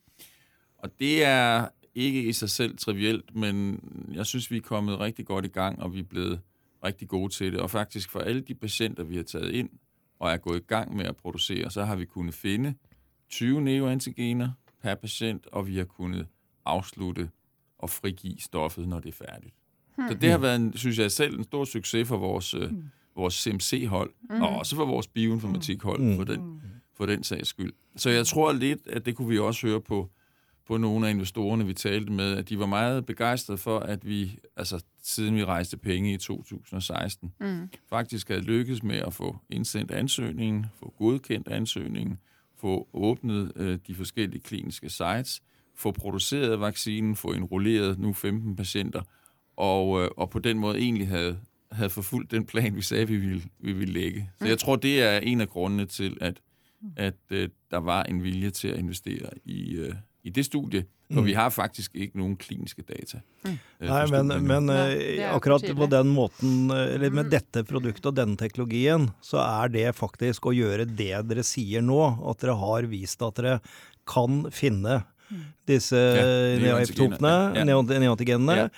Og 0.78 0.98
det 0.98 1.24
er 1.24 1.68
ikke 1.94 2.22
i 2.22 2.32
sig 2.32 2.50
selv 2.50 2.76
trivielt, 2.78 3.34
men 3.34 3.80
jeg 4.12 4.26
synes, 4.26 4.50
vi 4.50 4.56
er 4.56 4.60
kommet 4.60 5.00
rigtig 5.00 5.26
godt 5.26 5.44
i 5.44 5.48
gang, 5.48 5.82
og 5.82 5.92
vi 5.94 5.98
er 5.98 6.02
blevet 6.04 6.40
rigtig 6.84 7.08
gode 7.08 7.32
til 7.32 7.52
det. 7.52 7.60
Og 7.60 7.70
faktisk 7.70 8.10
for 8.10 8.20
alle 8.20 8.40
de 8.40 8.54
patienter, 8.54 9.04
vi 9.04 9.16
har 9.16 9.22
taget 9.22 9.50
ind 9.52 9.70
og 10.18 10.30
er 10.30 10.36
gået 10.36 10.58
i 10.60 10.64
gang 10.66 10.96
med 10.96 11.04
at 11.04 11.16
producere, 11.16 11.70
så 11.70 11.84
har 11.84 11.96
vi 11.96 12.04
kunnet 12.04 12.34
finde 12.34 12.74
20 13.28 13.60
neoantigener 13.60 14.50
per 14.82 14.94
patient, 14.94 15.46
og 15.46 15.66
vi 15.66 15.76
har 15.76 15.84
kunnet 15.84 16.26
afslutte 16.64 17.30
og 17.78 17.90
frigive 17.90 18.38
stoffet, 18.40 18.88
når 18.88 19.00
det 19.00 19.08
er 19.08 19.26
færdigt. 19.26 19.54
Hmm. 19.96 20.08
Så 20.08 20.14
det 20.14 20.30
har 20.30 20.38
været, 20.38 20.56
en, 20.56 20.76
synes 20.76 20.98
jeg 20.98 21.12
selv, 21.12 21.38
en 21.38 21.44
stor 21.44 21.64
succes 21.64 22.08
for 22.08 22.16
vores, 22.16 22.54
øh, 22.54 22.70
Mm. 22.70 22.84
Vores 23.16 23.34
CMC-hold, 23.34 24.10
mm. 24.30 24.42
og 24.42 24.48
også 24.48 24.76
for 24.76 24.84
vores 24.84 25.06
bioinformatikhold, 25.06 26.00
Mm. 26.00 26.16
for, 26.16 26.24
den, 26.24 26.40
Mm. 26.40 26.60
for 26.96 27.06
den 27.06 27.24
sags 27.24 27.48
skyld. 27.48 27.72
Så 27.96 28.10
jeg 28.10 28.26
tror 28.26 28.52
lidt, 28.52 28.86
at 28.86 29.06
det 29.06 29.16
kunne 29.16 29.28
vi 29.28 29.38
også 29.38 29.66
høre 29.66 29.80
på, 29.80 30.10
på 30.66 30.76
nogle 30.76 31.06
af 31.06 31.10
investorerne, 31.10 31.66
vi 31.66 31.72
talte 31.74 32.12
med, 32.12 32.36
at 32.36 32.48
de 32.48 32.58
var 32.58 32.66
meget 32.66 33.06
begejstrede 33.06 33.58
for, 33.58 33.78
at 33.78 34.06
vi, 34.08 34.38
altså 34.56 34.84
siden 35.02 35.36
vi 35.36 35.44
rejste 35.44 35.76
penge 35.76 36.12
i 36.14 36.16
2016, 36.16 37.32
Mm. 37.40 37.68
faktisk 37.88 38.28
havde 38.28 38.40
lykkes 38.42 38.82
med 38.82 38.96
at 38.96 39.14
få 39.14 39.36
indsendt 39.50 39.90
ansøgningen, 39.90 40.66
få 40.78 40.94
godkendt 40.98 41.48
ansøgningen, 41.48 42.18
få 42.60 42.88
åbnet 42.92 43.52
øh, 43.56 43.78
de 43.86 43.94
forskellige 43.94 44.40
kliniske 44.42 44.90
sites, 44.90 45.42
få 45.76 45.90
produceret 45.90 46.60
vaccinen, 46.60 47.16
få 47.16 47.32
enrolleret 47.32 47.98
nu 47.98 48.12
15 48.12 48.56
patienter, 48.56 49.02
og, 49.56 50.02
øh, 50.02 50.08
og 50.16 50.30
på 50.30 50.38
den 50.38 50.58
måde 50.58 50.78
egentlig 50.78 51.08
havde, 51.08 51.38
havde 51.72 51.90
forfulgt 51.90 52.30
den 52.30 52.46
plan, 52.46 52.76
vi 52.76 52.82
sagde, 52.82 53.06
vi 53.08 53.16
ville, 53.16 53.42
vi 53.60 53.72
ville 53.72 53.94
lægge. 53.94 54.30
Så 54.38 54.44
Mm. 54.44 54.48
jeg 54.50 54.58
tror, 54.58 54.76
det 54.76 55.02
er 55.02 55.18
en 55.18 55.40
af 55.40 55.48
grundene 55.48 55.86
til, 55.86 56.16
at, 56.20 56.40
at 56.96 57.14
øh, 57.30 57.48
der 57.70 57.78
var 57.78 58.02
en 58.02 58.22
vilje 58.22 58.50
til 58.50 58.68
at 58.68 58.78
investere 58.78 59.30
i, 59.44 59.74
øh, 59.74 59.94
i 60.24 60.30
det 60.30 60.44
studie, 60.44 60.84
for 61.12 61.20
Mm. 61.20 61.26
vi 61.26 61.32
har 61.32 61.48
faktisk 61.48 61.90
ikke 61.94 62.18
nogen 62.18 62.36
kliniske 62.36 62.82
data. 62.82 63.20
Mm. 63.44 63.50
øh, 63.80 63.88
Nei, 63.88 64.06
men, 64.22 64.46
men 64.46 64.68
jo 65.18 65.24
akkurat 65.34 65.64
på 65.76 65.86
den 65.86 66.08
måten, 66.14 66.70
eh, 66.70 66.94
eller 66.94 67.10
med 67.10 67.24
Mm. 67.24 67.30
dette 67.30 67.64
produktet 67.64 68.06
og 68.06 68.16
denne 68.16 68.36
teknologien, 68.36 69.10
så 69.22 69.36
er 69.38 69.68
det 69.68 69.94
faktisk 69.94 70.46
å 70.46 70.52
gjøre 70.54 70.84
det 70.84 71.28
dere 71.28 71.42
sier 71.42 71.80
nå, 71.82 72.00
at 72.30 72.40
dere 72.40 72.56
har 72.56 72.82
vist 72.90 73.22
at 73.22 73.34
dere 73.36 73.60
kan 74.06 74.46
finne 74.50 75.02
disse 75.70 75.96
neoepitopene, 76.60 77.32
ja. 77.56 77.64
neoantigenene, 77.64 78.56
Ja. 78.56 78.68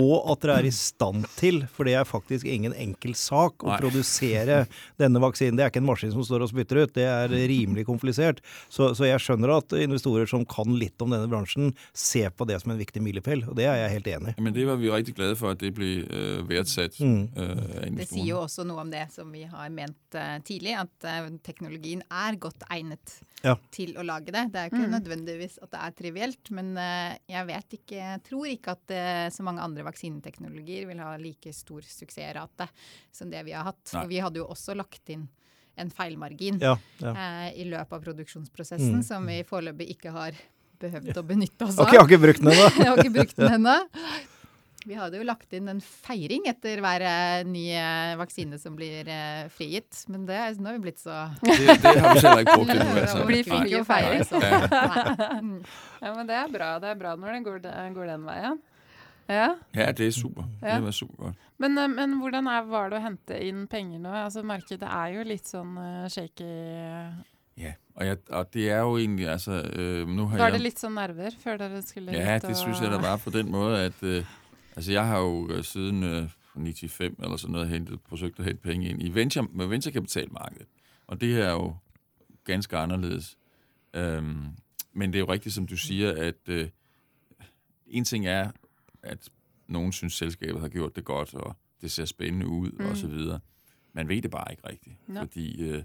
og 0.00 0.30
at 0.32 0.40
dere 0.44 0.56
er 0.60 0.66
i 0.68 0.72
stand 0.74 1.26
til, 1.38 1.62
for 1.70 1.84
det 1.86 1.94
er 1.94 2.04
faktisk 2.08 2.44
ingen 2.50 2.72
enkel 2.74 3.14
sak 3.14 3.62
å 3.64 3.70
Nei. 3.70 3.78
produsere 3.80 4.66
denne 4.98 5.20
vaksinen. 5.22 5.56
Det 5.56 5.64
er 5.64 5.70
ikke 5.72 5.82
en 5.82 5.88
maskin 5.88 6.12
som 6.12 6.24
står 6.26 6.42
og 6.46 6.50
spytter 6.52 6.82
ut, 6.82 6.92
det 6.96 7.06
er 7.06 7.28
rimelig 7.30 7.86
komplisert. 7.86 8.40
Så, 8.68 8.90
så 8.98 9.06
jeg 9.06 9.20
skjønner 9.22 9.52
at 9.58 9.72
investorer 9.78 10.26
som 10.30 10.44
kan 10.44 10.74
litt 10.78 11.00
om 11.02 11.10
denne 11.14 11.28
bransjen, 11.30 11.74
ser 11.94 12.30
på 12.34 12.46
det 12.48 12.60
som 12.62 12.72
en 12.74 12.80
viktig 12.80 13.02
milepæl, 13.04 13.44
og 13.48 13.56
det 13.56 13.66
er 13.70 13.76
jeg 13.84 13.94
helt 13.98 14.10
enig 14.16 14.34
i. 14.34 14.40
Men 14.42 14.52
det 14.56 14.66
var 14.66 14.76
vi 14.80 14.90
rigtig 14.90 15.14
glade 15.18 15.36
for, 15.38 15.54
at 15.54 15.62
det 15.62 15.72
blir 15.76 16.04
uh, 16.10 16.42
værdsat 16.48 16.98
Mm. 17.00 17.28
Uh, 17.36 17.96
Det 17.96 18.08
sier 18.10 18.26
jo 18.32 18.40
også 18.42 18.64
noe 18.66 18.80
om 18.82 18.90
det 18.90 19.06
som 19.14 19.30
vi 19.32 19.44
har 19.48 19.68
ment 19.72 20.16
uh, 20.18 20.38
tidlig, 20.44 20.74
at 20.76 21.06
teknologien 21.46 22.02
er 22.10 22.36
godt 22.40 22.64
egnet 22.70 23.20
Ja. 23.42 23.54
til 23.72 23.94
å 23.96 24.02
lage 24.04 24.26
det. 24.34 24.52
Det 24.52 24.58
er 24.60 24.68
ikke 24.68 24.80
Mm. 24.84 24.90
nødvendigvis 24.98 25.58
at 25.62 25.70
det 25.70 25.80
er 25.80 25.90
trivielt, 26.00 26.50
men 26.56 26.72
eh, 26.80 27.18
jeg 27.30 27.46
vet 27.50 27.76
ikke, 27.78 27.98
jeg 28.00 28.22
tror 28.26 28.48
ikke 28.50 28.74
at 28.76 28.94
eh, 28.96 29.26
så 29.34 29.44
mange 29.46 29.60
andre 29.64 29.84
vaksineteknologier 29.86 30.88
vil 30.88 31.02
ha 31.04 31.12
like 31.20 31.52
stor 31.56 31.84
suksessrate 31.86 32.66
som 33.12 33.30
det 33.32 33.44
vi 33.46 33.52
har 33.56 33.68
hatt. 33.68 33.82
Nei. 33.92 34.00
For 34.00 34.08
vi 34.10 34.22
hadde 34.24 34.40
jo 34.42 34.48
også 34.50 34.74
lagt 34.80 35.12
inn 35.12 35.28
en 35.80 35.92
feilmargin 35.94 36.58
Ja, 36.60 36.74
ja. 37.00 37.12
eh, 37.14 37.60
i 37.62 37.68
løpet 37.68 37.92
av 37.96 38.02
produksjonsprosessen, 38.08 38.98
Mm. 39.00 39.04
som 39.06 39.28
vi 39.30 39.38
foreløpig 39.48 39.86
ikke 39.94 40.10
har 40.16 40.36
behøvd 40.80 41.16
å 41.20 41.22
benytte 41.28 41.64
oss 41.68 41.78
Ok, 41.78 41.92
av. 41.94 42.08
ennå. 42.40 42.52
Jeg 42.80 42.88
har 42.88 42.96
ikke 43.04 43.16
brukt 43.20 43.36
den 43.36 43.54
ennå. 43.60 43.76
Vi 44.88 44.94
hadde 44.96 45.18
jo 45.20 45.24
lagt 45.28 45.52
inn 45.52 45.66
en 45.68 45.80
feiring 45.84 46.46
etter 46.48 46.80
hver 46.80 47.02
eh, 47.04 47.42
ny 47.44 47.66
eh, 47.76 48.14
vaksine 48.16 48.56
som 48.58 48.72
blir 48.78 49.04
eh, 49.12 49.42
frigitt, 49.52 50.06
men 50.08 50.24
det, 50.28 50.38
er- 50.40 50.56
nå 50.56 50.70
har 50.70 50.78
vi 50.78 50.84
blitt 50.86 51.02
så 51.02 51.18
Det, 51.44 51.56
det 51.82 51.92
har 52.00 52.14
vi 52.14 52.22
ikke 52.22 52.32
lagt 52.38 52.52
på 52.54 52.64
Ja, 52.64 53.26
blir 53.28 53.52
orker 53.58 53.60
for 53.60 53.82
å 53.82 53.84
feire, 53.90 54.24
så- 54.24 54.40
Ja. 54.40 54.60
Nei. 54.70 55.60
Ja, 56.00 56.14
men 56.16 56.26
det 56.30 56.36
er 56.38 56.48
bra. 56.48 56.70
Det 56.80 56.88
er 56.94 56.96
bra 56.96 57.12
når 57.20 57.34
det 57.36 57.40
går, 57.44 57.58
går 57.98 58.06
den 58.14 58.22
veien. 58.24 58.60
Ja. 59.28 59.48
Ja, 59.76 59.90
det 59.92 60.06
er 60.08 60.14
super. 60.16 60.46
Ja. 60.62 60.78
Det 60.78 60.86
var 60.88 60.94
super. 60.96 61.34
Men, 61.60 61.76
men 61.92 62.16
hvordan 62.22 62.48
er, 62.50 62.64
var 62.72 62.88
det 62.90 62.98
å 62.98 63.02
hente 63.04 63.36
inn 63.46 63.66
penger 63.70 64.00
nå? 64.00 64.10
Altså 64.24 64.40
Markedet 64.48 64.88
er 64.88 65.12
jo 65.18 65.26
litt 65.28 65.46
sånn 65.46 65.76
uh, 65.76 66.08
shaky. 66.10 66.48
Ja, 67.60 67.74
og, 67.98 68.02
jeg, 68.08 68.18
og 68.32 68.48
det 68.56 68.64
er 68.72 68.80
jo 68.80 68.96
egentlig, 68.96 69.28
altså, 69.28 69.60
øh, 69.60 70.08
nu 70.08 70.24
har 70.30 70.38
Var 70.40 70.48
jeg... 70.48 70.56
det 70.56 70.62
litt 70.64 70.80
sånn 70.80 70.94
nerver 70.96 71.34
før 71.42 71.58
dere 71.60 71.82
skulle 71.84 72.14
Ja, 72.16 72.38
ut 72.40 72.46
det 72.48 72.56
synes 72.56 72.80
jeg, 72.80 72.90
det 72.94 73.00
var 73.04 73.20
på 73.20 73.32
den 73.34 73.50
måten 73.52 73.90
at 73.90 74.00
øh, 74.08 74.30
altså, 74.80 74.92
jeg 74.92 75.06
har 75.06 75.18
jo 75.18 75.48
øh, 75.50 75.64
siden 75.64 76.02
øh, 76.02 76.28
95 76.54 77.14
eller 77.22 77.36
sådan 77.36 77.52
noget 77.52 77.68
hentet, 77.68 77.98
forsøgt 78.08 78.38
at 78.38 78.44
hente 78.44 78.62
penge 78.62 78.88
ind 78.88 79.02
i 79.02 79.08
venture, 79.08 79.46
med 79.52 79.66
venturekapitalmarkedet. 79.66 80.66
Og 81.06 81.20
det 81.20 81.28
her 81.34 81.44
er 81.44 81.50
jo 81.52 81.76
ganske 82.44 82.76
anderledes. 82.76 83.38
Øhm, 83.94 84.46
men 84.92 85.12
det 85.12 85.18
er 85.18 85.20
jo 85.20 85.32
rigtigt, 85.32 85.54
som 85.54 85.66
du 85.66 85.76
siger, 85.76 86.12
at 86.26 86.48
øh, 86.48 86.68
en 87.86 88.04
ting 88.04 88.26
er, 88.26 88.50
at 89.02 89.28
nogen 89.66 89.92
synes, 89.92 90.12
selskabet 90.12 90.60
har 90.60 90.68
gjort 90.68 90.96
det 90.96 91.04
godt, 91.04 91.34
og 91.34 91.56
det 91.80 91.90
ser 91.90 92.04
spændende 92.04 92.46
ud, 92.46 92.70
Mm. 92.70 92.84
mm. 92.84 92.90
og 92.90 92.96
så 92.96 93.06
videre. 93.06 93.40
Man 93.92 94.08
ved 94.08 94.22
det 94.22 94.30
bare 94.30 94.46
ikke 94.50 94.68
rigtigt. 94.68 94.96
Nå. 95.08 95.20
Fordi 95.20 95.62
øh, 95.62 95.82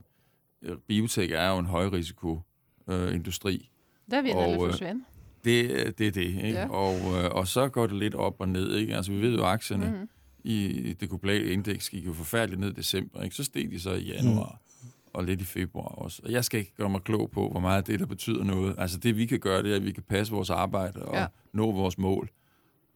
øh, 0.62 0.78
biotek 0.88 1.32
er 1.32 1.50
jo 1.50 1.58
en 1.58 1.66
højrisiko 1.66 2.42
øh, 2.88 3.14
industri, 3.16 3.70
Det 4.12 4.24
vil 4.24 4.34
Og, 4.34 4.44
eller 4.52 4.64
øh, 4.66 4.72
forsvinne. 4.72 5.06
Det, 5.46 5.98
det 5.98 6.08
er 6.08 6.12
det, 6.12 6.22
ikke? 6.26 6.50
Ja. 6.50 6.70
Og, 6.70 6.96
øh, 7.24 7.32
og 7.32 7.48
så 7.48 7.70
går 7.70 7.88
det 7.88 7.96
lidt 7.96 8.16
op 8.16 8.36
og 8.40 8.50
ned, 8.50 8.76
ikke? 8.76 8.96
Altså, 8.96 9.12
vi 9.12 9.22
ved 9.22 9.36
jo, 9.36 9.44
at 9.44 9.50
aktierne 9.50 9.92
mm. 10.02 10.10
I 10.44 10.94
det 11.00 11.10
globale 11.10 11.52
indeks 11.52 11.90
gik 11.90 12.06
jo 12.06 12.14
forfærdeligt 12.14 12.60
ned 12.62 12.70
i 12.72 12.74
december, 12.74 13.22
ikke? 13.22 13.36
Så 13.36 13.44
steg 13.44 13.72
de 13.72 13.80
så 13.80 13.94
i 13.94 14.04
januar 14.04 14.60
mm. 14.84 14.90
og 15.14 15.24
lidt 15.24 15.42
i 15.42 15.44
februar 15.46 15.88
også. 15.88 16.22
Og 16.26 16.32
jeg 16.32 16.46
skal 16.46 16.60
ikke 16.60 16.74
gøre 16.76 16.90
mig 16.90 17.02
klog 17.02 17.32
på, 17.32 17.50
hvor 17.50 17.60
meget 17.60 17.88
det, 17.88 18.00
der 18.00 18.06
betyder 18.06 18.44
noget. 18.44 18.76
Altså, 18.78 18.98
det 18.98 19.18
vi 19.18 19.26
kan 19.26 19.40
gøre, 19.40 19.64
det 19.64 19.72
er, 19.72 19.76
at 19.76 19.86
vi 19.86 19.92
kan 19.92 20.04
passe 20.04 20.34
vores 20.34 20.50
arbejde 20.50 21.06
og 21.06 21.16
Ja. 21.16 21.26
nå 21.54 21.72
vores 21.72 21.98
mål. 21.98 22.30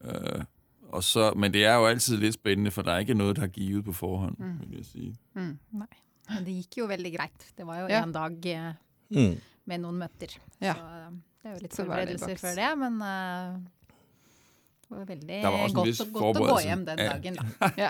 Øh, 0.05 0.43
og 0.89 1.03
så, 1.03 1.33
men 1.35 1.53
det 1.53 1.65
er 1.65 1.75
jo 1.75 1.85
altid 1.85 2.17
lidt 2.17 2.33
spændende, 2.33 2.71
for 2.71 2.81
der 2.81 2.91
er 2.91 2.99
ikke 2.99 3.13
noget, 3.13 3.35
der 3.35 3.43
er 3.43 3.47
givet 3.47 3.85
på 3.85 3.93
forhånd, 3.93 4.35
Mm. 4.39 4.59
vil 4.69 4.77
jeg 4.77 4.85
sige. 4.85 5.17
Mm. 5.35 5.57
Nei. 5.71 5.87
Men 6.29 6.37
det 6.45 6.53
gikk 6.53 6.77
jo 6.77 6.85
veldig 6.85 7.17
greit. 7.17 7.51
Det 7.57 7.67
var 7.67 7.79
jo 7.79 7.87
Ja. 7.87 8.03
en 8.03 8.13
dag 8.13 8.45
eh, 8.45 8.73
Mm. 9.09 9.37
med 9.65 9.77
noen 9.77 9.97
møter. 9.97 10.37
Ja. 10.61 10.73
Så 10.73 10.79
eh, 10.79 11.13
det 11.41 11.49
er 11.49 11.53
jo 11.55 11.59
litt 11.63 11.75
forberedelser 11.79 12.39
før 12.41 12.55
det, 12.59 12.69
men 12.81 13.01
uh, 13.01 13.59
det 14.89 14.97
var 14.97 15.05
veldig 15.05 15.27
det 15.43 15.51
var 15.53 15.73
godt, 15.77 15.99
godt 16.15 16.37
å 16.39 16.45
gå 16.49 16.55
hjem 16.65 16.85
den 16.87 16.97
dagen. 17.03 17.35
Da. 17.37 17.67
Ja. 17.83 17.89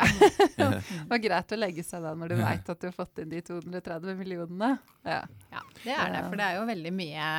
Det 0.57 1.05
var 1.13 1.21
greit 1.23 1.53
å 1.55 1.59
legge 1.59 1.85
seg 1.87 2.03
da 2.03 2.11
når 2.19 2.33
du 2.33 2.35
veit 2.41 2.71
at 2.73 2.81
du 2.81 2.87
har 2.89 2.95
fått 2.97 3.21
inn 3.23 3.29
de 3.31 3.39
230 3.47 4.17
millionene. 4.19 4.73
Ja. 5.07 5.21
Ja, 5.53 5.61
det 5.85 5.95
er 5.95 6.11
det. 6.17 6.25
For 6.27 6.35
det 6.41 6.49
er 6.49 6.57
jo 6.59 6.65
veldig 6.67 6.91
mye 6.99 7.29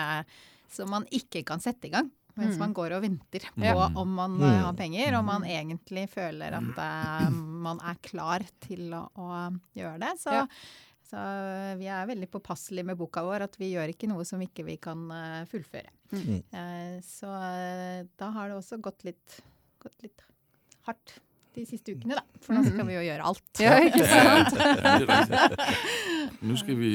som 0.73 0.89
man 0.97 1.05
ikke 1.13 1.45
kan 1.45 1.61
sette 1.61 1.91
i 1.91 1.93
gang. 1.93 2.09
mens 2.41 2.55
Mm. 2.57 2.61
man 2.63 2.73
går 2.73 2.93
og 2.97 3.03
venter 3.03 3.43
på 3.53 3.73
om 4.01 4.13
man 4.17 4.39
Mm. 4.39 4.45
eh, 4.49 4.61
har 4.65 4.73
penger, 4.79 5.15
og 5.19 5.25
man 5.27 5.43
egentlig 5.45 6.09
føler 6.09 6.55
at 6.57 6.79
uh, 6.79 7.29
man 7.31 7.81
er 7.85 7.97
klar 8.01 8.41
til 8.65 8.95
å, 8.97 9.03
å 9.19 9.59
gjøre 9.77 9.99
det. 10.01 10.13
Så, 10.23 10.33
Ja. 10.33 10.47
Så 11.11 11.21
vi 11.81 11.89
er 11.91 12.07
veldig 12.07 12.29
påpasselige 12.31 12.87
med 12.87 12.99
boka 13.01 13.25
vår, 13.27 13.47
at 13.49 13.57
vi 13.59 13.73
gjør 13.73 13.91
ikke 13.93 14.11
noe 14.11 14.27
som 14.29 14.43
ikke 14.45 14.67
vi 14.69 14.77
kan 14.83 15.09
eh, 15.15 15.41
fullføre. 15.51 15.91
Mm. 16.15 16.37
Eh, 16.39 16.95
så 17.07 17.33
eh, 17.49 18.05
da 18.21 18.31
har 18.37 18.51
det 18.51 18.61
også 18.61 18.79
gått 18.85 19.03
litt, 19.09 19.41
gått 19.83 20.07
litt 20.07 20.23
hardt 20.87 21.17
de 21.57 21.65
siste 21.67 21.97
ukene, 21.97 22.21
da. 22.21 22.41
For 22.45 22.55
nå 22.55 22.63
skal 22.69 22.87
vi 22.87 22.95
jo 22.95 23.03
gjøre 23.09 23.27
alt. 23.27 23.51
Ja, 23.59 23.75
ikke 23.89 24.07
sant? 24.07 24.55
Nu 26.47 26.55
skal 26.61 26.79
vi 26.79 26.93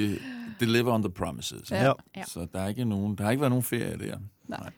deliver 0.62 0.96
on 0.96 1.04
the 1.04 1.12
promises. 1.12 1.72
Ja. 1.72 1.96
Ja. 2.16 2.26
Så 2.30 2.48
det 2.48 2.62
er 2.62 2.72
ikke 2.72 2.88
noen, 2.88 3.18
det 3.20 3.28
har 3.28 3.36
ikke 3.36 3.50
vært 3.50 3.56
noen 3.58 3.68
ferie 3.68 4.00
der. 4.00 4.24
Nei, 4.52 4.72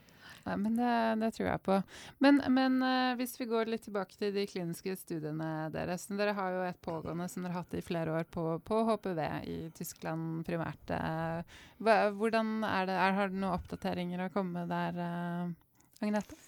men 0.55 0.77
det, 0.79 0.93
det 1.21 1.31
tror 1.35 1.49
jeg 1.49 1.63
på. 1.65 1.77
Men, 2.23 2.39
men 2.53 2.79
uh, 2.83 3.15
hvis 3.19 3.35
vi 3.39 3.49
går 3.49 3.71
litt 3.71 3.83
tilbake 3.87 4.15
til 4.19 4.33
de 4.35 4.45
kliniske 4.49 4.95
studiene 4.99 5.67
deres. 5.73 6.07
Dere 6.07 6.35
har 6.37 6.55
jo 6.55 6.65
et 6.67 6.81
pågående 6.83 7.27
som 7.31 7.43
dere 7.43 7.55
har 7.55 7.65
hatt 7.65 7.77
i 7.77 7.83
flere 7.85 8.15
år 8.19 8.27
på, 8.31 8.45
på 8.65 8.81
HPV 8.87 9.21
i 9.49 9.57
Tyskland 9.77 10.45
primært. 10.47 10.93
Eh, 10.93 11.61
hva, 11.83 11.97
hvordan 12.15 12.59
er 12.67 12.89
det? 12.89 12.97
Er, 12.97 13.17
har 13.19 13.31
du 13.31 13.39
noen 13.39 13.55
oppdateringer 13.57 14.27
å 14.27 14.33
komme 14.33 14.67
der, 14.69 15.01
uh, 15.01 16.03
Agnete? 16.03 16.46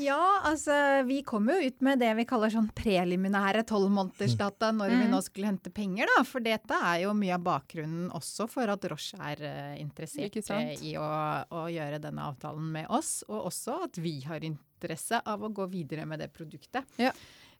Ja, 0.00 0.40
altså 0.42 0.74
vi 1.06 1.20
kom 1.26 1.46
jo 1.48 1.54
ut 1.62 1.82
med 1.86 2.00
det 2.02 2.10
vi 2.18 2.24
kaller 2.26 2.50
sånn 2.50 2.66
preliminære 2.74 3.62
tolvmånedersdata 3.68 4.72
når 4.74 4.90
vi 4.90 5.04
Mm. 5.04 5.10
nå 5.12 5.20
skulle 5.22 5.46
hente 5.46 5.70
penger, 5.70 6.08
da. 6.16 6.24
For 6.26 6.40
dette 6.42 6.74
er 6.74 7.02
jo 7.04 7.12
mye 7.14 7.34
av 7.36 7.44
bakgrunnen 7.46 8.10
også 8.10 8.48
for 8.50 8.66
at 8.72 8.84
Roche 8.90 9.18
er 9.20 9.42
eh, 9.46 9.76
interessert 9.80 10.34
eh, 10.50 10.74
i 10.82 10.96
å, 10.98 11.06
å 11.50 11.64
gjøre 11.70 12.00
denne 12.02 12.26
avtalen 12.26 12.72
med 12.74 12.90
oss. 12.90 13.22
Og 13.28 13.46
også 13.52 13.84
at 13.84 13.96
vi 14.02 14.20
har 14.26 14.42
interesse 14.42 15.22
av 15.24 15.42
å 15.46 15.52
gå 15.54 15.68
videre 15.70 16.06
med 16.06 16.18
det 16.24 16.32
produktet. 16.34 16.84
Ja. 16.98 17.12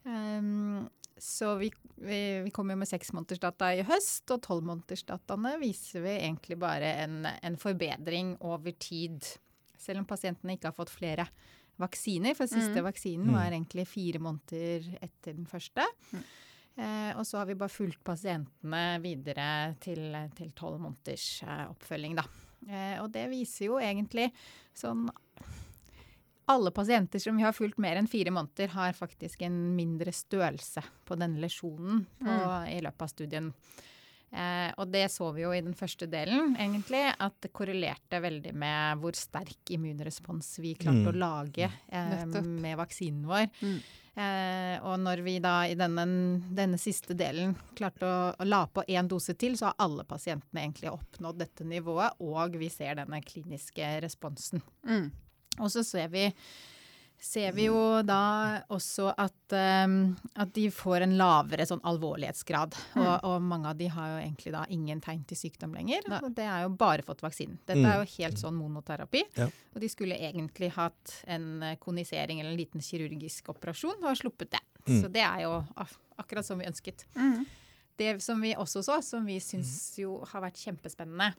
Um, 0.05 0.89
så 1.17 1.55
vi, 1.57 1.71
vi, 2.03 2.43
vi 2.43 2.51
kom 2.51 2.69
jo 2.69 2.77
med 2.77 2.91
seksmånedersdata 2.91 3.71
i 3.79 3.85
høst, 3.87 4.27
og 4.35 4.43
tolvmånedersdataene 4.43 5.55
viser 5.63 6.03
vi 6.03 6.17
egentlig 6.19 6.59
bare 6.59 6.91
en, 7.07 7.23
en 7.31 7.57
forbedring 7.57 8.35
over 8.43 8.75
tid. 8.83 9.23
Selv 9.79 10.03
om 10.03 10.09
pasientene 10.09 10.57
ikke 10.57 10.73
har 10.73 10.77
fått 10.77 10.91
flere 10.93 11.29
vaksiner, 11.79 12.35
for 12.37 12.47
siste 12.47 12.81
Mm. 12.81 12.85
vaksinen 12.87 13.33
var 13.33 13.51
egentlig 13.51 13.87
fire 13.89 14.19
måneder 14.23 14.99
etter 15.03 15.35
den 15.35 15.47
første. 15.47 15.85
Mm. 16.13 16.25
Eh, 16.77 17.17
og 17.17 17.25
så 17.27 17.39
har 17.39 17.47
vi 17.47 17.55
bare 17.55 17.71
fulgt 17.71 18.03
pasientene 18.05 19.01
videre 19.01 19.77
til 19.81 20.53
tolv 20.57 20.81
måneders 20.81 21.43
eh, 21.43 21.67
oppfølging, 21.71 22.17
da. 22.17 22.25
Eh, 22.69 23.03
og 23.03 23.13
det 23.13 23.29
viser 23.31 23.67
jo 23.67 23.79
egentlig 23.79 24.33
sånn 24.75 25.09
Alle 26.47 26.71
pasienter 26.71 27.19
som 27.19 27.39
vi 27.39 27.43
har 27.43 27.55
fulgt 27.57 27.79
mer 27.81 27.97
enn 27.97 28.07
fire 28.07 28.29
måneder, 28.31 28.69
har 28.69 28.93
faktisk 28.93 29.41
en 29.47 29.75
mindre 29.75 30.13
størrelse 30.13 30.83
på 31.09 31.17
denne 31.17 31.41
lesjonen 31.41 32.03
på, 32.21 32.27
Mm. 32.29 32.69
i 32.69 32.81
løpet 32.83 33.01
av 33.01 33.09
studien. 33.09 33.55
Eh, 34.35 34.71
og 34.83 34.89
det 34.91 35.05
så 35.15 35.29
vi 35.35 35.45
jo 35.45 35.53
i 35.55 35.61
den 35.63 35.77
første 35.79 36.09
delen, 36.11 36.57
egentlig, 36.59 37.05
at 37.23 37.37
det 37.45 37.53
korrelerte 37.55 38.19
veldig 38.25 38.55
med 38.59 38.99
hvor 39.03 39.15
sterk 39.15 39.71
immunrespons 39.71 40.57
vi 40.59 40.73
klarte 40.75 41.05
Mm. 41.05 41.13
å 41.13 41.19
lage 41.19 41.69
eh, 41.89 42.25
med 42.43 42.77
vaksinen 42.81 43.29
vår. 43.31 43.47
Mm. 43.63 43.79
Eh, 44.15 44.77
og 44.87 44.99
når 45.03 45.23
vi 45.27 45.39
da 45.43 45.55
i 45.67 45.75
denne, 45.79 46.05
denne 46.55 46.79
siste 46.79 47.15
delen 47.19 47.55
klarte 47.75 48.07
å, 48.07 48.19
å 48.39 48.45
la 48.47 48.65
på 48.67 48.85
én 48.87 49.09
dose 49.11 49.35
til, 49.39 49.57
så 49.59 49.71
har 49.71 49.81
alle 49.87 50.05
pasientene 50.07 50.63
egentlig 50.67 50.91
oppnådd 50.93 51.39
dette 51.43 51.67
nivået, 51.67 52.19
og 52.23 52.59
vi 52.59 52.71
ser 52.71 52.99
denne 52.99 53.23
kliniske 53.23 54.01
responsen. 54.03 54.63
Mm. 54.87 55.11
Og 55.61 55.71
så 55.71 55.83
ser 55.87 56.09
vi, 56.15 56.29
ser 57.21 57.53
vi 57.57 57.65
jo 57.71 58.03
da 58.05 58.61
også 58.75 59.07
at, 59.17 59.55
um, 59.87 59.95
at 60.37 60.51
de 60.53 60.67
får 60.75 61.07
en 61.07 61.15
lavere 61.17 61.65
sånn 61.67 61.81
alvorlighetsgrad. 61.89 62.77
Og, 63.01 63.13
og 63.25 63.43
mange 63.43 63.71
av 63.73 63.79
de 63.81 63.89
har 63.89 64.11
jo 64.13 64.19
egentlig 64.21 64.53
da 64.53 64.65
ingen 64.75 65.01
tegn 65.05 65.23
til 65.31 65.39
sykdom 65.41 65.73
lenger. 65.75 66.05
Da. 66.11 66.21
Og 66.27 66.35
det 66.37 66.45
er 66.45 66.67
jo 66.67 66.75
bare 66.77 67.03
fått 67.07 67.25
vaksinen. 67.25 67.57
Dette 67.65 67.81
Mm. 67.81 67.89
er 67.91 67.97
jo 68.03 68.11
helt 68.19 68.39
sånn 68.43 68.59
monoterapi. 68.59 69.25
Ja. 69.41 69.49
Og 69.75 69.81
de 69.81 69.89
skulle 69.89 70.19
egentlig 70.21 70.71
hatt 70.77 71.17
en 71.27 71.63
eh, 71.63 71.77
konisering 71.81 72.41
eller 72.41 72.51
en 72.53 72.61
liten 72.61 72.81
kirurgisk 72.85 73.49
operasjon, 73.55 73.97
og 74.03 74.11
har 74.11 74.21
sluppet 74.21 74.51
det. 74.53 74.61
Mm. 74.87 75.01
Så 75.01 75.09
det 75.13 75.25
er 75.25 75.41
jo 75.47 75.55
akkurat 76.21 76.45
som 76.45 76.59
vi 76.61 76.69
ønsket. 76.69 77.07
Mm. 77.17 77.47
Det 77.97 78.23
som 78.23 78.41
vi 78.43 78.53
også 78.59 78.83
så, 78.85 79.01
som 79.03 79.25
vi 79.25 79.39
syns 79.41 79.95
jo 79.99 80.19
har 80.29 80.43
vært 80.45 80.61
kjempespennende, 80.61 81.33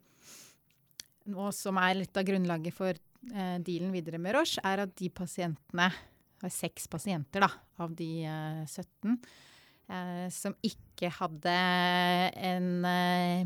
og 1.34 1.50
som 1.56 1.78
er 1.82 1.96
litt 2.02 2.18
av 2.18 2.26
grunnlaget 2.28 2.74
for 2.76 2.94
eh, 2.94 3.58
dealen 3.66 3.92
videre 3.96 4.20
med 4.22 4.36
Roche, 4.38 4.62
er 4.64 4.84
at 4.86 4.96
de 5.00 5.10
pasientene, 5.10 5.90
det 6.36 6.44
var 6.46 6.54
seks 6.54 6.88
pasienter 6.92 7.46
da, 7.46 7.50
av 7.82 7.94
de 7.98 8.10
eh, 8.28 8.64
17, 8.68 9.18
eh, 9.90 10.26
som 10.36 10.54
ikke 10.66 11.10
hadde 11.18 11.56
en 12.46 12.68
eh, 12.86 13.46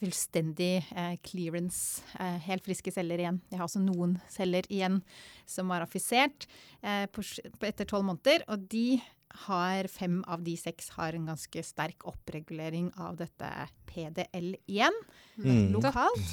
fullstendig 0.00 0.74
eh, 0.96 1.14
clearance, 1.26 2.02
eh, 2.20 2.38
helt 2.46 2.64
friske 2.64 2.92
celler 2.94 3.20
igjen. 3.20 3.40
Jeg 3.50 3.60
har 3.60 3.68
også 3.68 3.82
noen 3.84 4.16
celler 4.32 4.64
igjen 4.72 5.00
som 5.48 5.68
var 5.72 5.84
affisert 5.84 6.46
eh, 6.80 7.04
på, 7.12 7.24
på 7.58 7.68
etter 7.68 7.88
tolv 7.90 8.06
måneder, 8.08 8.46
og 8.48 8.64
de 8.72 9.00
har 9.46 9.86
fem 9.92 10.16
av 10.26 10.40
de 10.42 10.56
seks 10.58 10.88
har 10.96 11.14
en 11.14 11.28
ganske 11.30 11.62
sterk 11.62 12.02
oppregulering 12.10 12.88
av 12.98 13.20
dette 13.20 13.50
PDL1 13.86 14.96
Mm. 15.40 15.70
lokalt. 15.76 16.32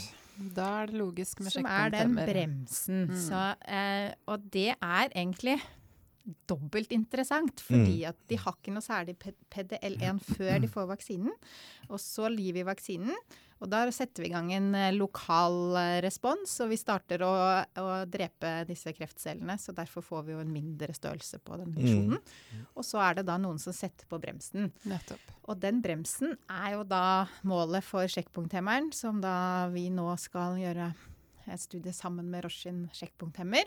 Da 0.55 0.67
er 0.81 0.91
det 0.91 0.99
logisk 0.99 1.39
med 1.41 1.53
Som 1.53 1.65
er 1.69 1.89
den 1.93 2.15
bremsen. 2.15 3.07
Mm. 3.09 3.15
Så, 3.15 3.41
eh, 3.67 4.11
og 4.25 4.39
det 4.53 4.69
er 4.75 5.07
egentlig 5.15 5.57
dobbelt 6.47 6.91
interessant, 6.91 7.61
fordi 7.63 8.01
Mm. 8.03 8.09
at 8.09 8.17
de 8.27 8.35
har 8.35 8.53
ikke 8.57 8.73
noe 8.75 8.83
særlig 8.83 9.17
P- 9.19 9.35
PDL1 9.49 10.19
før 10.35 10.59
de 10.61 10.67
får 10.67 10.87
vaksinen. 10.89 11.31
Og 11.89 11.99
så 12.03 12.27
gir 12.35 12.53
vi 12.53 12.63
vaksinen, 12.67 13.15
og 13.61 13.69
da 13.71 13.85
setter 13.89 14.21
vi 14.21 14.27
i 14.29 14.33
gang 14.33 14.51
en 14.53 14.75
eh, 14.75 14.91
lokal 14.93 15.75
eh, 15.79 16.01
respons, 16.03 16.51
og 16.61 16.69
vi 16.69 16.77
starter 16.77 17.23
å, 17.25 17.31
å 17.79 17.87
drepe 18.05 18.65
disse 18.67 18.91
kreftcellene, 18.93 19.55
så 19.57 19.73
derfor 19.73 20.03
får 20.03 20.25
vi 20.27 20.33
jo 20.35 20.39
en 20.43 20.51
mindre 20.53 20.93
størrelse 20.93 21.39
på 21.39 21.57
den 21.63 21.71
lesjonen. 21.73 22.19
Og 22.75 22.83
så 22.85 22.99
er 23.07 23.15
det 23.21 23.25
da 23.31 23.37
noen 23.41 23.57
som 23.57 23.73
setter 23.73 24.05
på 24.11 24.19
bremsen. 24.21 24.69
Nettopp. 24.85 25.31
Og 25.47 25.57
den 25.63 25.81
bremsen 25.81 26.35
er 26.51 26.73
jo 26.75 26.83
da 26.83 27.25
målet 27.47 27.83
for 27.87 28.03
sjekkpunkthemmeren, 28.05 28.91
som 28.93 29.21
da 29.23 29.69
vi 29.71 29.87
nå 29.89 30.11
skal 30.19 30.59
gjøre 30.59 30.91
et 31.47 31.59
studie 31.63 31.93
sammen 31.95 32.27
med 32.29 32.43
Roshin 32.43 32.89
sjekkpunkthemmer. 32.91 33.63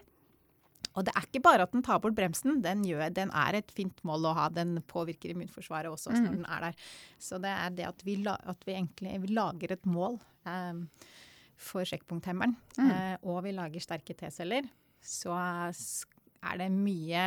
Og 0.98 1.06
det 1.06 1.14
er 1.14 1.26
ikke 1.26 1.42
bare 1.44 1.66
at 1.66 1.74
den 1.74 1.84
tar 1.86 2.00
bort 2.02 2.16
bremsen, 2.18 2.58
den, 2.64 2.82
gjør, 2.88 3.12
den 3.14 3.30
er 3.36 3.60
et 3.60 3.70
fint 3.74 4.02
mål 4.06 4.26
å 4.30 4.34
ha. 4.36 4.48
Den 4.52 4.78
påvirker 4.90 5.34
immunforsvaret 5.34 5.92
også 5.92 6.14
når 6.16 6.34
den 6.34 6.46
er 6.50 6.66
der. 6.68 6.84
Så 7.22 7.38
det 7.42 7.52
er 7.54 7.74
det 7.78 7.88
at 7.88 8.04
vi, 8.06 8.18
at 8.26 8.66
vi 8.66 8.74
egentlig 8.74 9.16
vi 9.22 9.32
lager 9.36 9.76
et 9.76 9.88
mål 9.90 10.18
eh, 10.50 10.82
for 11.60 11.86
sjekkpunkthemmeren, 11.86 12.56
eh, 12.82 13.16
og 13.22 13.42
vi 13.46 13.54
lager 13.54 13.84
sterke 13.84 14.16
T-celler, 14.18 14.66
så 15.00 15.36
er 15.36 16.60
det 16.60 16.70
mye 16.74 17.24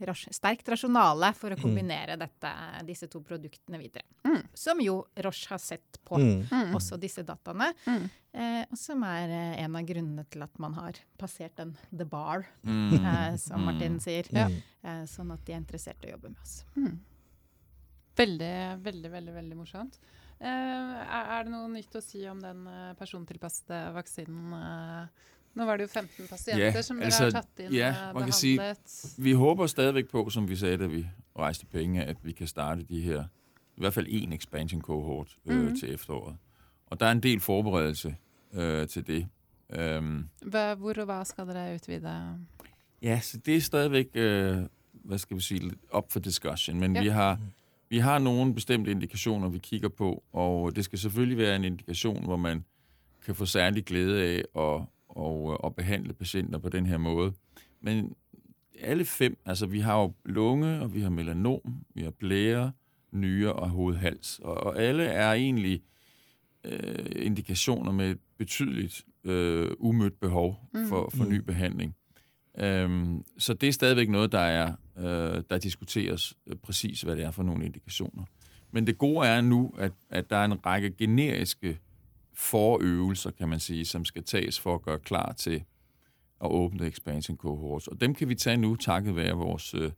ras 0.00 0.26
sterkt 0.30 0.68
rasjonale 0.68 1.30
for 1.34 1.50
å 1.54 1.56
kombinere 1.60 2.16
dette, 2.20 2.50
disse 2.84 3.08
to 3.08 3.20
produktene 3.24 3.78
videre. 3.80 4.04
Mm. 4.24 4.42
Som 4.54 4.80
jo 4.84 4.98
Roche 5.24 5.48
har 5.48 5.58
sett 5.58 5.98
på, 6.04 6.18
Mm. 6.18 6.44
Mm. 6.50 6.74
også 6.76 6.98
disse 7.00 7.22
dataene. 7.24 7.72
Mm. 7.86 8.10
Eh, 8.34 8.64
og 8.70 8.76
som 8.78 9.02
er 9.04 9.28
eh, 9.30 9.64
en 9.64 9.76
av 9.76 9.82
grunnene 9.88 10.26
til 10.28 10.42
at 10.42 10.58
man 10.58 10.74
har 10.74 10.92
passert 11.18 11.56
den 11.56 11.76
the 11.96 12.04
bar, 12.04 12.44
Mm. 12.64 12.92
eh, 13.04 13.36
som 13.36 13.64
Martin 13.64 13.98
sier. 14.00 14.24
Mm. 14.30 14.62
Eh, 14.84 15.04
sånn 15.06 15.32
at 15.32 15.44
de 15.44 15.52
er 15.52 15.60
interessert 15.60 16.04
i 16.04 16.08
å 16.08 16.16
jobbe 16.18 16.28
med 16.34 16.40
oss. 16.42 16.64
Mm. 16.76 16.98
Veldig, 18.16 18.82
veldig, 18.82 19.10
veldig 19.12 19.34
veldig 19.34 19.56
morsomt. 19.56 19.98
Eh, 20.40 20.46
er, 20.48 21.44
det 21.44 21.50
noe 21.52 21.68
nytt 21.72 21.94
å 21.96 22.02
si 22.02 22.26
om 22.28 22.38
den 22.40 22.66
uh, 22.68 22.92
persontilpassede 22.98 23.92
vaksinen? 23.94 25.08
Eh? 25.56 25.60
nå 25.60 25.64
var 25.64 25.76
det 25.76 25.82
jo 25.82 25.88
15 25.88 26.26
pasienter 26.28 26.64
Ja, 26.64 26.82
som 26.82 26.96
dere 26.96 27.04
altså, 27.04 27.24
har 27.24 27.30
tatt 27.30 27.64
inn 27.64 27.72
ja, 27.74 27.88
og 28.08 28.14
behandlet. 28.14 28.78
Si. 28.86 29.22
Vi 29.22 29.32
håper 29.32 29.66
stadigvæk 29.66 30.10
på, 30.10 30.28
som 30.30 30.48
vi 30.48 30.56
sa 30.56 30.76
da 30.76 30.86
vi 30.86 31.06
rejste 31.38 31.66
penger, 31.66 32.04
at 32.04 32.16
vi 32.22 32.32
kan 32.32 32.46
starte 32.46 32.82
de 32.82 33.00
her, 33.00 33.24
i 33.76 33.80
hvert 33.80 33.94
fall 33.94 34.06
en 34.08 34.32
expansion 34.32 34.80
cohort 34.82 35.36
øh, 35.46 35.66
-hmm. 35.66 35.80
til 35.80 35.94
efteråret. 35.94 36.36
Og 36.86 37.00
der 37.00 37.06
er 37.06 37.12
en 37.12 37.22
del 37.22 37.40
forberedelse 37.40 38.16
øh, 38.54 38.88
til 38.88 39.06
det. 39.06 39.26
Um, 39.98 40.28
Hva, 40.42 40.74
hvor 40.74 40.94
og 40.98 41.04
hva 41.04 41.24
skal 41.24 41.46
dere 41.46 41.74
utvide? 41.74 42.38
Ja, 43.02 43.20
så 43.20 43.38
det 43.38 43.56
er 43.56 43.60
stadigvæk, 43.60 44.06
øh, 44.14 44.58
hvad 44.92 45.18
skal 45.18 45.36
vi 45.36 45.42
sige, 45.42 45.60
lidt 45.60 45.80
for 46.08 46.20
discussion. 46.20 46.80
Men 46.80 46.96
Ja. 46.96 47.02
vi, 47.02 47.08
har, 47.08 47.38
vi 47.88 47.98
har 47.98 48.18
noen 48.18 48.54
bestemte 48.54 48.90
indikasjoner 48.90 49.48
vi 49.48 49.58
kikker 49.58 49.88
på, 49.88 50.24
og 50.32 50.76
det 50.76 50.84
skal 50.84 50.98
selvfølgelig 50.98 51.38
være 51.38 51.56
en 51.56 51.64
indikasjon 51.64 52.24
hvor 52.24 52.36
man 52.36 52.64
kan 53.24 53.34
få 53.34 53.46
særlig 53.46 53.84
glede 53.84 54.42
av 54.54 54.76
at, 54.76 54.88
og, 55.16 55.64
og 55.64 55.74
behandle 55.74 56.12
patienter 56.12 56.58
på 56.58 56.68
den 56.68 56.86
her 56.86 56.98
måde. 56.98 57.32
Men 57.80 58.14
alle 58.80 59.04
fem, 59.04 59.38
altså 59.44 59.66
vi 59.66 59.80
har 59.80 60.00
jo 60.00 60.12
lunge, 60.24 60.80
og 60.80 60.94
vi 60.94 61.00
har 61.00 61.10
melanom, 61.10 61.84
vi 61.94 62.02
har 62.02 62.10
blære, 62.10 62.72
nyre 63.12 63.52
og 63.52 63.68
hovedhals. 63.68 64.38
Og, 64.38 64.54
og 64.54 64.82
alle 64.82 65.04
er 65.04 65.32
egentlig 65.32 65.82
øh, 66.64 67.06
indikationer 67.16 67.92
med 67.92 68.10
et 68.10 68.18
betydeligt 68.38 69.04
øh, 69.24 69.70
umødt 69.78 70.20
behov 70.20 70.60
for, 70.88 71.10
for 71.14 71.24
Mm. 71.24 71.30
ny 71.30 71.36
behandling. 71.36 71.94
Øhm, 72.58 73.24
så 73.38 73.54
det 73.54 73.68
er 73.68 73.72
stadigvæk 73.72 74.08
noget, 74.08 74.32
der 74.32 74.38
er 74.38 74.72
øh, 74.98 75.42
der 75.50 75.58
diskuteres 75.58 76.34
øh, 76.46 76.56
præcis, 76.56 77.02
hvad 77.02 77.16
det 77.16 77.24
er 77.24 77.30
for 77.30 77.42
nogle 77.42 77.64
indikationer. 77.66 78.24
Men 78.70 78.86
det 78.86 78.98
gode 78.98 79.26
er 79.28 79.40
nu, 79.40 79.74
at, 79.78 79.92
at 80.10 80.30
der 80.30 80.36
er 80.36 80.44
en 80.44 80.66
række 80.66 80.90
generiske 80.90 81.78
forøvelser, 82.36 83.30
kan 83.30 83.48
man 83.48 83.60
sige, 83.60 83.84
som 83.84 84.04
skal 84.04 84.24
tages 84.24 84.60
for 84.60 84.74
at 84.74 84.82
gøre 84.82 84.98
klar 84.98 85.32
til 85.32 85.64
at 86.44 86.50
åbne 86.50 86.86
expansion 86.86 87.36
cohorts. 87.36 87.88
Og 87.88 88.00
dem 88.00 88.14
kan 88.14 88.28
vi 88.28 88.34
tage 88.34 88.56
nu, 88.56 88.76
takket 88.76 89.16
være 89.16 89.32
vores 89.32 89.74
øh, 89.74 89.90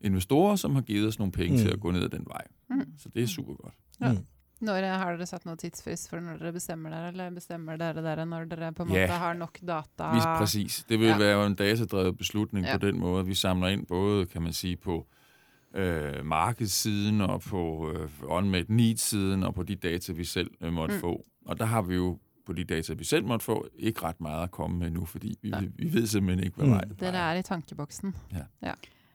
investorer, 0.00 0.56
som 0.56 0.74
har 0.74 0.82
givet 0.82 1.08
os 1.08 1.18
nogle 1.18 1.32
penge 1.32 1.52
mm. 1.52 1.58
til 1.58 1.68
at 1.68 1.80
gå 1.80 1.90
ned 1.90 2.02
ad 2.02 2.08
den 2.08 2.26
vej. 2.26 2.44
Mm. 2.70 2.98
Så 2.98 3.08
det 3.08 3.22
er 3.22 3.26
super 3.26 3.54
godt. 3.54 3.74
Ja. 4.00 4.12
Mm. 4.12 4.18
Når 4.60 4.74
Har 4.74 5.16
dere 5.16 5.26
satt 5.26 5.44
noen 5.46 5.58
tidsfrist 5.58 6.08
for 6.10 6.20
når 6.20 6.36
dere 6.40 6.52
bestemmer 6.52 6.90
dere, 6.90 7.08
eller 7.08 7.30
bestemmer 7.30 7.76
dere 7.76 8.02
dere 8.02 8.26
når 8.26 8.44
dere 8.44 8.72
på 8.72 8.82
en 8.82 8.88
måte 8.88 9.00
yeah. 9.00 9.10
har 9.10 9.34
nok 9.34 9.58
data? 9.60 10.14
Vi, 10.14 10.20
præcis. 10.38 10.84
Det 10.88 10.98
vil 11.00 11.06
Ja. 11.08 11.18
være 11.18 11.46
en 11.46 11.54
datadrevet 11.54 12.18
beslutning 12.18 12.66
Ja. 12.66 12.78
på 12.78 12.86
den 12.86 12.98
måde. 12.98 13.26
Vi 13.26 13.34
samler 13.34 13.68
ind 13.68 13.86
både, 13.86 14.26
kan 14.26 14.42
man 14.42 14.52
sige, 14.52 14.76
på 14.76 15.06
øh, 15.74 16.24
markedssiden 16.24 17.20
og 17.20 17.40
på 17.40 17.92
øh, 17.92 18.08
unmet 18.22 18.70
need-siden 18.70 19.42
og 19.42 19.54
på 19.54 19.62
de 19.62 19.76
data, 19.76 20.12
vi 20.12 20.24
selv 20.24 20.50
øh, 20.60 20.72
måtte 20.72 20.94
mm. 20.94 21.00
få. 21.00 21.24
Og 21.46 21.58
der 21.58 21.64
har 21.64 21.82
vi 21.82 21.94
jo 21.94 22.18
på 22.46 22.52
de 22.52 22.64
data, 22.64 22.92
vi 22.94 23.04
selv 23.04 23.24
måtte 23.24 23.44
få, 23.44 23.66
ikke 23.76 24.02
ret 24.04 24.20
meget 24.20 24.42
at 24.42 24.50
komme 24.50 24.78
med 24.78 24.90
nu, 24.90 25.04
fordi 25.04 25.38
vi, 25.42 25.48
Ja. 25.48 25.60
vi, 25.60 25.70
vi 25.76 25.92
ved 25.94 26.06
simpelthen 26.06 26.44
ikke, 26.44 26.56
hvad 26.56 26.66
Mm. 26.66 26.72
vej 26.72 26.80
det 26.84 27.00
Dere 27.00 27.12
peger. 27.12 27.24
er 27.34 27.38
i 27.38 27.42
tankeboksen. 27.42 28.14
Ja. 28.62 28.74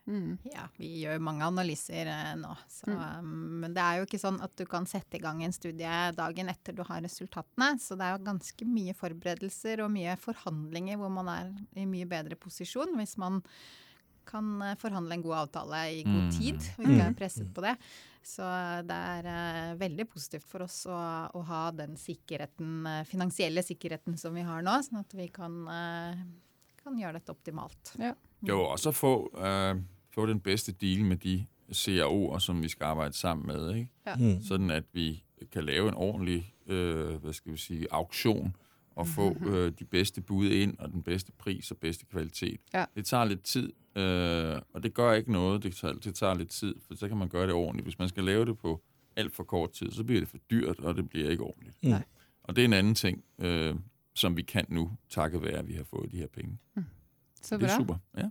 Mm. 0.10 0.40
Ja, 0.56 0.64
vi 0.78 0.88
gjør 1.04 1.20
mange 1.22 1.44
analyser 1.46 2.08
eh, 2.10 2.36
nå. 2.36 2.56
Så, 2.68 2.88
Mm. 2.88 3.20
um, 3.20 3.26
men 3.62 3.74
det 3.76 3.78
er 3.84 3.98
jo 4.00 4.06
ikke 4.08 4.18
sånn 4.20 4.42
at 4.42 4.56
du 4.58 4.66
kan 4.66 4.86
sette 4.88 5.18
i 5.18 5.20
gang 5.22 5.44
en 5.44 5.52
studie 5.54 6.12
dagen 6.18 6.50
etter 6.50 6.74
du 6.74 6.82
har 6.84 7.02
resultatene. 7.02 7.78
Så 7.80 7.96
det 7.96 8.02
er 8.08 8.18
jo 8.18 8.24
ganske 8.26 8.66
mye 8.66 8.94
forberedelser 8.98 9.84
og 9.84 9.92
mye 9.92 10.16
forhandlinger 10.18 10.98
hvor 10.98 11.10
man 11.14 11.28
er 11.28 11.54
i 11.76 11.86
mye 11.86 12.06
bedre 12.10 12.36
posisjon 12.36 12.96
hvis 12.98 13.18
man 13.22 13.44
kan 14.30 14.54
eh, 14.66 14.76
forhandle 14.80 15.18
en 15.18 15.26
god 15.26 15.36
avtale 15.44 15.82
i 15.98 16.04
god 16.06 16.28
Mm. 16.28 16.32
tid 16.38 16.60
og 16.78 16.86
ikke 16.86 17.02
er 17.04 17.10
Mm. 17.10 17.18
presset 17.20 17.50
på 17.56 17.66
det. 17.66 17.76
Så 18.30 18.44
det 18.86 18.96
er 18.96 19.26
uh, 19.26 19.80
veldig 19.80 20.06
positivt 20.12 20.44
for 20.46 20.62
oss 20.66 20.84
å, 20.86 20.98
å 21.34 21.42
ha 21.48 21.62
den 21.72 21.96
sikkerheten, 21.98 22.86
uh, 22.86 23.04
finansielle 23.08 23.64
sikkerheten 23.66 24.18
som 24.20 24.36
vi 24.36 24.44
har 24.46 24.62
nå, 24.62 24.76
sånn 24.86 25.00
at 25.00 25.16
vi 25.16 25.30
kan, 25.34 25.56
uh, 25.66 26.20
kan 26.84 27.00
gjøre 27.00 27.14
dette 27.18 27.32
optimalt. 27.34 27.94
Jo, 28.46 28.60
og 28.68 28.78
så 28.78 28.92
få, 28.94 29.14
få 30.12 30.28
den 30.28 30.40
beste 30.44 30.72
deal 30.76 31.02
med 31.08 31.20
de 31.24 31.40
CRO'er, 31.72 32.40
som 32.44 32.62
vi 32.62 32.70
skal 32.70 32.94
arbeide 32.96 33.16
sammen 33.18 33.48
med, 33.48 33.76
ikke? 33.86 34.16
Mm. 34.20 34.38
Sånn 34.46 34.72
at 34.76 34.86
vi 34.94 35.24
kan 35.52 35.66
lave 35.66 35.90
en 35.90 35.96
ordentlig, 35.96 36.54
øh, 36.68 37.18
hvad 37.24 37.34
skal 37.34 37.54
vi 37.54 37.58
sige, 37.58 37.88
auktion 37.92 38.54
og 39.00 39.08
få 39.08 39.36
øh, 39.46 39.72
de 39.80 39.86
bedste 39.86 40.22
bud 40.22 40.50
ind 40.50 40.78
og 40.80 40.92
den 40.92 41.04
bedste 41.04 41.32
pris 41.32 41.72
og 41.72 41.78
bedste 41.78 42.06
kvalitet. 42.06 42.60
Ja. 42.74 42.86
Det 42.96 43.06
tager 43.06 43.26
lidt 43.26 43.44
tid, 43.44 43.72
øh, 43.96 44.62
og 44.74 44.84
det 44.84 44.94
gør 44.94 45.14
ikke 45.14 45.32
noget. 45.32 45.64
Det 45.64 45.76
tager, 45.76 45.94
det 45.94 46.16
tager 46.16 46.34
lidt 46.34 46.50
tid, 46.50 46.76
for 46.88 46.96
så 46.96 47.08
kan 47.08 47.18
man 47.18 47.30
gøre 47.30 47.46
det 47.46 47.54
ordentligt. 47.54 47.86
Hvis 47.86 48.00
man 48.00 48.10
skal 48.10 48.24
lave 48.24 48.46
det 48.46 48.58
på 48.58 48.82
alt 49.16 49.36
for 49.36 49.44
kort 49.44 49.72
tid, 49.72 49.92
så 49.92 50.04
bliver 50.04 50.22
det 50.22 50.30
for 50.30 50.38
dyrt, 50.52 50.80
og 50.80 50.96
det 50.96 51.10
bliver 51.10 51.30
ikke 51.30 51.44
ordentligt. 51.44 51.78
Mm. 51.84 51.90
Nej. 51.90 52.04
Og 52.44 52.56
det 52.56 52.62
er 52.62 52.66
en 52.66 52.74
anden 52.74 52.96
ting, 52.96 53.24
øh, 53.40 53.76
som 54.16 54.38
vi 54.38 54.42
kan 54.42 54.66
nu, 54.70 54.92
takket 55.10 55.42
være, 55.42 55.58
at 55.58 55.68
vi 55.68 55.74
har 55.74 55.84
fået 55.84 56.12
de 56.12 56.18
her 56.18 56.28
penge. 56.28 56.58
Så 57.42 57.58
det 57.58 57.64
er 57.72 57.78
super. 57.78 57.96
Ja. 58.18 58.26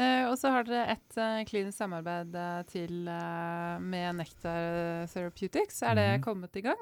Uh, 0.00 0.30
og 0.30 0.38
så 0.38 0.50
har 0.50 0.62
dere 0.62 0.92
et 0.92 1.40
uh, 1.40 1.46
klinisk 1.46 1.78
samarbeid 1.78 2.34
uh, 2.34 2.64
til 2.66 2.92
med 3.80 4.12
Nectar 4.12 5.06
Therapeutics. 5.06 5.82
Er 5.82 5.94
det 5.94 6.12
Mhm. 6.12 6.22
kommet 6.22 6.50
i 6.56 6.60
gang? 6.60 6.78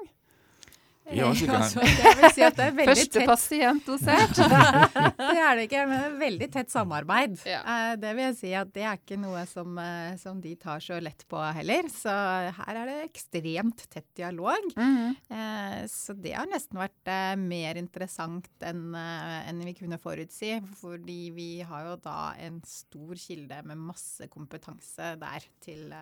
Også. 1.07 1.47
Altså, 1.55 1.83
jeg 1.87 2.15
vil 2.19 2.33
si 2.35 2.43
at 2.43 2.57
det 2.57 2.65
er 2.65 2.73
veldig 2.75 2.91
Første 2.91 3.19
tett 3.19 3.29
pasient 3.29 3.85
dosert. 3.87 4.39
det 5.21 5.39
er 5.39 5.59
det 5.59 5.65
ikke, 5.67 5.83
men 5.87 6.01
det 6.01 6.07
er 6.09 6.17
veldig 6.19 6.49
tett 6.51 6.73
samarbeid. 6.73 7.37
Ja. 7.47 7.61
Eh, 7.63 7.93
Det 8.01 8.11
vil 8.17 8.25
jeg 8.25 8.37
si 8.41 8.51
at 8.59 8.73
det 8.75 8.83
er 8.83 8.99
ikke 8.99 9.19
noe 9.21 9.43
som, 9.49 9.77
eh, 9.79 10.17
som 10.19 10.41
de 10.43 10.53
tar 10.59 10.83
så 10.83 10.99
lett 11.03 11.23
på 11.31 11.39
heller. 11.59 11.87
Så 11.93 12.11
her 12.59 12.81
er 12.81 12.91
det 12.91 12.97
ekstremt 13.05 13.85
tett 13.87 14.09
dialog. 14.19 14.67
Mm 14.75 14.97
-hmm. 14.97 15.87
Så 15.87 16.13
det 16.13 16.33
har 16.33 16.45
nesten 16.45 16.79
vært 16.79 17.37
mer 17.37 17.77
interessant 17.77 18.49
enn 18.61 18.95
enn 18.95 19.65
vi 19.65 19.73
kunne 19.73 19.97
forutsi. 19.97 20.61
Fordi 20.81 21.31
vi 21.31 21.61
har 21.61 21.85
jo 21.85 21.95
da 21.95 22.33
en 22.39 22.61
stor 22.65 23.15
kilde 23.15 23.63
med 23.63 23.77
masse 23.77 24.27
kompetanse 24.27 25.15
der 25.19 25.43
til 25.61 25.93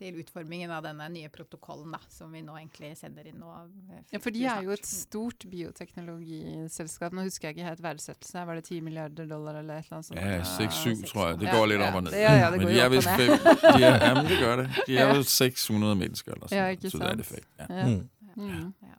til 0.00 0.16
utformingen 0.22 0.72
av 0.72 0.84
denne 0.86 1.06
nye 1.12 1.28
protokollen 1.32 1.92
da, 1.94 2.00
som 2.12 2.32
vi 2.32 2.40
nå 2.44 2.56
egentlig 2.56 2.92
sender 2.98 3.28
inn 3.28 3.42
eh, 3.44 4.00
Ja, 4.14 4.20
for 4.22 4.34
de 4.34 4.44
er 4.48 4.64
jo 4.64 4.74
et 4.74 4.88
stort 4.88 5.44
bioteknologiselskap. 5.50 7.14
Nå 7.16 7.26
husker 7.26 7.50
jeg 7.50 7.58
ikke 7.58 7.68
helt 7.68 7.82
verdsettelse. 7.84 8.44
Var 8.50 8.60
det 8.60 8.64
10 8.70 8.80
milliarder 8.86 9.28
dollar 9.30 9.60
eller 9.60 9.80
et 9.82 9.90
eller 9.90 10.00
annet 10.00 10.08
sånt? 10.08 10.20
Ja, 10.20 10.40
6-7 10.44 11.04
tror 11.10 11.28
jeg. 11.28 11.40
Det 11.44 11.52
går 11.52 11.68
litt 11.72 11.84
opp 11.86 12.00
og 12.00 12.06
ned. 12.08 12.16
ja, 12.16 12.32
ja, 12.38 12.48
det 12.50 12.62
Men 12.62 12.66
går 12.66 12.72
de 12.72 12.78
jo 12.78 12.86
er 12.86 12.94
visst 12.96 13.10
de 13.10 13.84
er, 13.90 13.98
jamen, 14.06 14.30
det 14.30 14.40
gør 14.40 14.62
det. 14.62 14.68
De 14.86 14.98
er 14.98 15.12
vel 15.12 15.24
600 15.24 16.00
mennesker 16.04 16.32
eller 16.36 16.48
sådan 16.48 16.64
Ja, 16.64 16.70
ikke 16.76 16.90
sant? 16.90 16.92
så 16.92 17.04
det 17.04 17.12
er 17.12 17.20
det 17.22 17.28
fake. 17.34 17.48
Ja. 17.58 17.68
Ja. 17.76 17.86
Mm. 17.86 18.08
Mm. 18.36 18.72
Ja. 18.82 18.96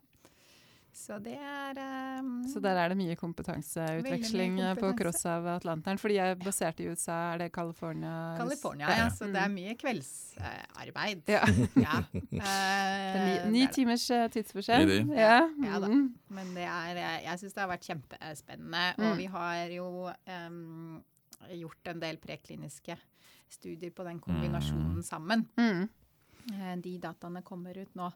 Så 0.92 1.16
det 1.24 1.32
er 1.40 1.78
um, 2.20 2.42
Så 2.46 2.60
der 2.60 2.76
er 2.76 2.88
det 2.92 2.96
mye 2.98 3.14
kompetanseutveksling 3.16 4.52
mye 4.58 4.74
kompetanse. 4.74 4.80
på 4.82 4.98
cross 4.98 5.22
av 5.26 5.46
Atlanteren. 5.54 5.98
For 5.98 6.08
de 6.12 6.18
er 6.20 6.34
basert 6.36 6.80
i 6.84 6.88
USA, 6.90 7.32
er 7.34 7.38
det 7.38 7.52
California? 7.54 8.34
California, 8.38 8.88
Ja. 8.90 8.96
ja. 9.04 9.08
Så 9.10 9.24
det 9.32 9.36
er 9.40 9.48
Mm. 9.48 9.54
mye 9.54 9.74
kveldsarbeid. 9.80 11.22
Ja. 11.28 11.44
ja. 11.76 12.02
Eh, 12.42 13.16
er 13.16 13.46
ni, 13.48 13.52
ni 13.52 13.60
det 13.60 13.62
er 13.62 13.66
det. 13.66 13.74
timers 13.74 14.10
eh, 14.10 14.28
tidsforskjell. 14.28 14.92
Ja. 15.16 15.48
Ja 15.64 15.78
da. 15.80 15.88
mm. 15.88 16.14
Men 16.28 16.54
det 16.54 16.64
er, 16.68 16.96
eh, 16.96 17.22
jeg 17.24 17.38
syns 17.40 17.54
det 17.54 17.60
har 17.62 17.68
vært 17.72 17.88
kjempespennende. 17.88 18.84
Mm. 18.98 19.06
Og 19.10 19.16
vi 19.16 19.26
har 19.32 19.68
jo 19.72 19.86
um, 20.10 21.02
gjort 21.52 21.86
en 21.94 22.00
del 22.00 22.16
prekliniske 22.18 22.96
studier 23.48 23.90
på 23.92 24.04
den 24.04 24.20
kombinasjonen 24.20 25.02
sammen. 25.02 25.46
Mm. 25.56 25.88
Eh, 26.52 26.76
De 26.84 26.98
dataene 26.98 27.42
kommer 27.42 27.76
ut 27.80 27.94
nå 27.96 28.06
eh, 28.06 28.12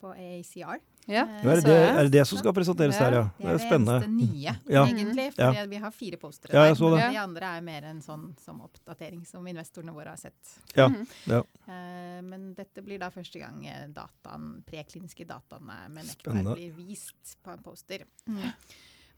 på 0.00 0.12
AACR. 0.14 0.80
Ja. 1.08 1.22
Eh, 1.24 1.46
er, 1.46 1.60
det, 1.64 1.76
er 1.76 2.02
det 2.04 2.12
det 2.12 2.24
som 2.28 2.38
skal 2.40 2.52
presenteres 2.56 2.98
Ja, 2.98 3.06
der, 3.08 3.16
ja? 3.16 3.22
Det 3.22 3.38
Det 3.38 3.48
er 3.48 3.54
er 3.54 3.58
det 3.58 3.78
eneste 3.78 4.10
nye, 4.12 4.56
Ja. 4.68 4.82
egentlig. 4.86 5.28
Ja. 5.38 5.64
Vi 5.66 5.76
har 5.76 5.90
fire 5.90 6.16
postere 6.16 6.52
Ja, 6.52 6.64
jeg 6.66 6.74
der. 6.76 6.80
så 6.82 6.90
det. 6.96 7.12
De 7.12 7.18
andre 7.18 7.46
er 7.56 7.60
mer 7.60 7.84
en 7.84 8.02
sånn 8.02 8.26
som 8.44 8.60
oppdatering 8.60 9.24
som 9.26 9.46
investorene 9.46 9.94
våre 9.94 10.08
har 10.08 10.16
sett. 10.16 10.58
Ja. 10.76 10.88
Mhm. 10.88 11.06
Ja. 11.26 11.42
Eh, 11.66 12.22
Men 12.22 12.54
dette 12.54 12.82
blir 12.82 12.98
da 12.98 13.10
første 13.10 13.38
gang 13.38 13.64
eh, 13.66 13.86
dataen, 13.88 14.62
prekliniske 14.66 15.24
dataene 15.24 15.88
med 15.88 16.04
nektar 16.04 16.54
blir 16.54 16.72
vist 16.76 17.36
på 17.42 17.52
en 17.52 17.62
poster. 17.62 18.04
Mm. 18.26 18.52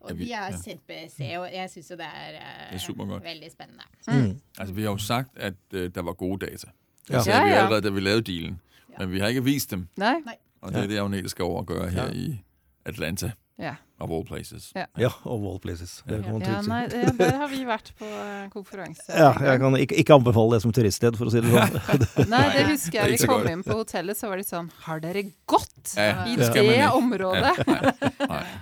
Og 0.00 0.16
de 0.16 0.32
er 0.32 0.50
ja. 0.52 0.56
kjempe-se, 0.56 1.38
og 1.38 1.52
jeg 1.52 1.70
syns 1.70 1.90
jo 1.90 1.96
det 1.96 2.06
er, 2.06 2.34
eh, 2.34 2.70
Det 2.72 2.80
er 2.88 3.20
veldig 3.20 3.50
spennende. 3.52 3.84
Mm. 4.08 4.40
Altså, 4.58 4.74
vi 4.74 4.82
har 4.84 4.92
jo 4.92 4.98
sagt, 4.98 5.36
at 5.36 5.54
uh, 5.74 5.88
det 5.88 6.04
var 6.04 6.14
gode 6.14 6.46
data. 6.46 6.70
Det 7.08 7.14
Ja. 7.16 7.22
Ja, 7.26 7.44
vi 7.44 7.50
allerede, 7.52 7.82
da 7.88 7.90
vi 7.90 8.00
lavede 8.00 8.22
dealen. 8.32 8.60
Ja. 8.90 8.94
Men 8.98 9.12
vi 9.12 9.20
har 9.20 9.28
ikke 9.28 9.44
vist 9.44 9.70
dem, 9.70 9.88
Nej. 9.96 10.16
og 10.62 10.72
det 10.72 10.82
er 10.84 10.86
det, 10.86 10.98
Agnete 11.00 11.28
skal 11.28 11.44
over 11.44 11.58
og 11.58 11.66
gøre 11.66 11.88
her 11.90 12.06
Ja. 12.06 12.10
i 12.12 12.40
Atlanta, 12.86 13.30
Ja. 13.58 13.74
of 14.00 14.10
all 14.10 14.24
places. 14.24 14.72
Ja. 14.76 14.84
Ja, 14.98 15.08
of 15.24 15.40
all 15.52 15.58
places. 15.60 16.02
Det 16.08 16.22
kan 16.24 16.32
man 16.32 16.42
ja 16.42 16.60
nei, 16.62 16.86
der 17.18 17.36
har 17.36 17.48
vi 17.48 17.64
vært 17.68 17.92
på 17.98 18.04
eh, 18.06 18.48
konferanse. 18.50 19.02
Ja, 19.12 19.32
jeg 19.40 19.60
kan 19.60 19.76
ikke, 19.76 19.96
ikke 20.00 20.14
anbefale 20.14 20.54
det 20.56 20.62
som 20.62 20.72
turiststed, 20.72 21.16
for 21.16 21.26
å 21.26 21.30
si 21.30 21.40
det 21.40 21.50
sånn. 21.52 22.28
Nei, 22.34 22.44
det 22.56 22.64
husker 22.70 23.00
er 23.02 23.08
jeg. 23.12 23.20
Vi 23.20 23.26
kom 23.26 23.46
inn 23.48 23.62
på 23.62 23.76
hotellet, 23.82 24.16
så 24.16 24.28
var 24.28 24.36
de 24.40 24.44
sånn 24.48 24.70
Har 24.86 25.00
dere 25.00 25.24
gått 25.46 25.94
Ja, 25.96 26.24
i 26.26 26.36
det 26.36 26.52
det 26.54 26.88
området? 26.88 27.66
Nej. 27.66 27.92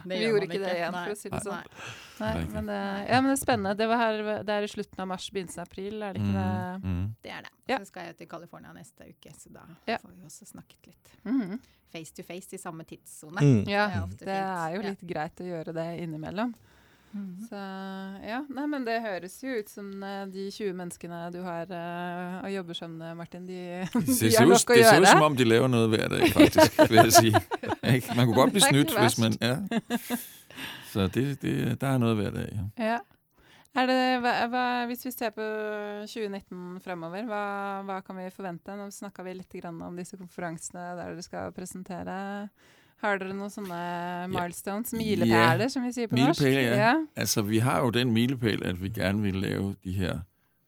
Det 0.04 0.08
Vi 0.18 0.24
gjorde 0.26 0.48
ikke 0.50 0.58
det 0.66 0.74
igjen, 0.74 0.92
for 1.04 1.14
å 1.14 1.16
si 1.16 1.28
det 1.30 1.42
sånn. 1.46 1.62
Nei. 2.20 2.44
Men 2.52 2.66
det, 2.70 2.78
ja, 3.08 3.20
men 3.20 3.30
det 3.30 3.36
er 3.36 3.40
spennende. 3.42 3.74
Det, 3.78 3.88
var 3.90 4.00
her, 4.02 4.22
det 4.44 4.54
er 4.56 4.66
i 4.66 4.70
slutten 4.72 5.00
av 5.04 5.08
mars, 5.12 5.26
begynnelsen 5.34 5.62
av 5.62 5.68
april, 5.70 6.02
er 6.02 6.12
det 6.16 6.22
ikke 6.22 6.36
det? 6.36 6.46
Mm, 6.84 6.94
mm. 6.98 7.08
Det 7.22 7.34
er 7.36 7.42
det. 7.46 7.52
Ja. 7.68 7.78
Så 7.82 7.90
skal 7.92 8.08
jeg 8.08 8.16
til 8.22 8.30
California 8.30 8.72
neste 8.76 9.08
uke, 9.10 9.34
så 9.38 9.52
da 9.54 9.66
Ja. 9.86 9.98
får 10.02 10.14
vi 10.16 10.24
også 10.30 10.48
snakket 10.54 10.86
litt 10.92 11.12
Mm. 11.24 11.58
face 11.92 12.12
to 12.14 12.22
face 12.22 12.52
i 12.54 12.58
samme 12.58 12.84
tidssone. 12.84 13.40
Mm. 13.40 13.68
Ja, 13.68 13.86
Det 14.10 14.22
er 14.22 14.26
det 14.26 14.40
er 14.42 14.74
jo 14.74 14.82
Ja. 14.82 14.88
litt 14.90 15.06
greit 15.06 15.36
å 15.40 15.46
gjøre 15.46 15.74
det 15.74 16.00
innimellom. 16.02 16.54
Mhm. 17.10 17.48
Så 17.48 17.56
ja, 18.28 18.42
nei, 18.52 18.66
men 18.66 18.84
det 18.84 19.00
høres 19.00 19.42
jo 19.42 19.48
ut 19.48 19.70
som 19.72 20.02
eh, 20.04 20.26
de 20.26 20.50
20 20.52 20.74
menneskene 20.76 21.32
du 21.32 21.38
har 21.42 21.64
uh, 21.72 22.44
og 22.44 22.52
jobber 22.52 22.74
sammen 22.76 22.98
med, 22.98 23.16
Martin, 23.16 23.46
de, 23.46 23.54
de 24.20 24.36
har 24.36 24.44
nok 24.44 24.68
å 24.68 24.76
gjøre. 24.76 24.76
det 24.76 24.84
ser 24.84 25.00
ut 25.00 25.08
som 25.08 25.22
om, 25.22 25.34
de 25.38 25.44
laver 25.48 25.68
noe 25.72 25.88
hver 25.88 26.08
dag, 26.12 26.26
faktisk, 26.34 26.76
vil 26.90 27.00
jeg 27.08 27.12
si. 27.16 27.32
Man 28.14 28.26
kunne 28.28 28.34
godt 28.36 28.52
bli 28.52 28.82
ikke 28.84 29.00
hvis 29.00 29.18
man... 29.18 29.38
Ja. 29.40 29.56
Så 30.88 31.06
det, 31.12 31.26
det, 31.42 31.54
det 31.80 31.88
er 31.88 32.02
noe 32.02 32.16
hver 32.18 32.34
dag, 32.34 32.50
ja. 32.52 32.66
Ja. 32.92 32.98
Er 33.78 33.86
det, 33.86 33.98
hva, 34.24 34.32
hva, 34.50 34.64
hvis 34.88 35.04
vi 35.06 35.12
ser 35.12 35.30
på 35.36 35.44
2019 36.08 36.80
fremover, 36.82 37.26
hva, 37.28 37.42
hva 37.86 38.00
kan 38.02 38.16
vi 38.18 38.26
forvente? 38.34 38.74
Nå 38.74 38.88
snakka 38.94 39.22
vi 39.26 39.36
litt 39.38 39.54
grann 39.60 39.78
om 39.84 39.98
disse 39.98 40.18
konferansene 40.18 40.82
der 40.98 41.12
dere 41.12 41.22
skal 41.22 41.52
presentere. 41.54 42.16
Har 42.98 43.20
dere 43.20 43.36
noen 43.36 43.52
sånne 43.52 43.78
milestones, 44.32 44.90
milepæler, 44.98 45.68
som 45.70 45.84
vi 45.86 45.92
sier 45.94 46.10
på 46.10 46.18
norsk? 46.18 46.42
Milepæler, 46.42 46.72
ja. 46.72 46.88
ja. 46.88 46.94
Altså, 47.14 47.44
vi 47.46 47.60
har 47.62 47.84
jo 47.84 47.92
den 47.94 48.10
milepæl, 48.16 48.64
at 48.66 48.82
vi 48.82 48.90
gerne 48.90 49.22
vil 49.22 49.38
lave 49.44 49.76
de 49.84 49.92
her 50.00 50.24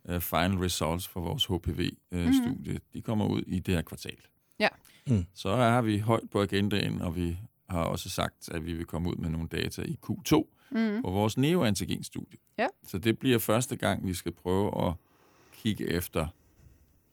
uh, 0.07 0.21
final 0.23 0.61
results 0.63 1.09
for 1.11 1.27
vores 1.27 1.49
HPV-studie. 1.51 2.79
Uh, 2.79 2.87
De 2.95 3.03
kommer 3.03 3.27
ut 3.27 3.45
i 3.47 3.59
det 3.59 3.75
her 3.75 3.83
kvartal. 3.83 4.21
Ja. 4.61 4.69
Mm. 5.09 5.25
Så 5.35 5.49
er 5.49 5.81
vi 5.83 5.99
høyt 5.99 6.31
på 6.31 6.43
agendaen, 6.43 7.03
og 7.03 7.17
vi 7.17 7.33
har 7.71 7.83
også 7.85 8.11
sagt, 8.11 8.49
at 8.49 8.67
vi 8.67 8.73
vil 8.73 8.87
komme 8.87 9.09
ud 9.11 9.15
med 9.17 9.31
nogle 9.31 9.49
data 9.49 9.83
i 9.83 9.97
Q2 10.07 10.57
Mm. 10.73 11.03
på 11.03 11.11
vores 11.11 11.39
neoantigenstudie. 11.39 12.39
Ja. 12.59 12.67
Så 12.85 12.99
det 12.99 13.19
bliver 13.19 13.39
første 13.39 13.77
gang, 13.77 14.07
vi 14.07 14.15
skal 14.15 14.33
prøve 14.33 14.87
at 14.89 14.95
kigge 15.53 15.89
efter 15.89 16.27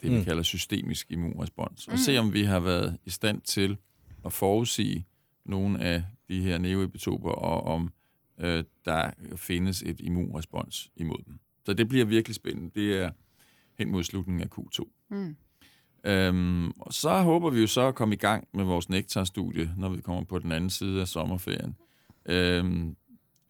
det, 0.02 0.12
vi 0.12 0.18
Mm. 0.18 0.24
kalder 0.24 0.44
systemisk 0.44 1.12
immunrespons, 1.12 1.88
og 1.88 1.94
Mm. 1.94 1.98
se 1.98 2.18
om 2.18 2.34
vi 2.34 2.44
har 2.44 2.60
været 2.60 2.98
i 3.06 3.10
stand 3.10 3.42
til 3.42 3.78
at 4.26 4.34
forudsige 4.34 5.06
nogle 5.46 5.80
af 5.84 6.04
de 6.30 6.42
her 6.42 6.58
neoepitoper, 6.58 7.30
og 7.30 7.64
om 7.64 7.92
øh, 8.40 8.64
der 8.86 9.12
findes 9.36 9.82
et 9.82 10.00
immunrespons 10.00 10.92
imod 10.96 11.18
dem. 11.26 11.40
Så 11.66 11.74
det 11.74 11.88
bliver 11.90 12.06
virkelig 12.06 12.36
spændende. 12.36 12.72
Det 12.76 12.98
er 13.04 13.12
hen 13.80 13.92
mod 13.92 14.04
slutningen 14.04 14.42
af 14.44 14.48
Q2. 14.60 14.90
Mm. 15.10 15.36
Øhm, 16.04 16.70
og 16.72 16.94
så 16.94 17.22
håber 17.22 17.50
vi 17.50 17.62
jo 17.62 17.68
så 17.68 17.82
at 17.88 17.96
komme 17.96 18.16
i 18.16 18.18
gang 18.18 18.48
med 18.54 18.64
vores 18.64 18.90
nektarstudie, 18.90 19.74
når 19.78 19.90
vi 19.90 20.02
kommer 20.02 20.24
på 20.24 20.40
den 20.40 20.52
anden 20.52 20.70
side 20.70 21.02
af 21.02 21.08
sommerferien. 21.08 21.76
Øhm, 22.26 22.96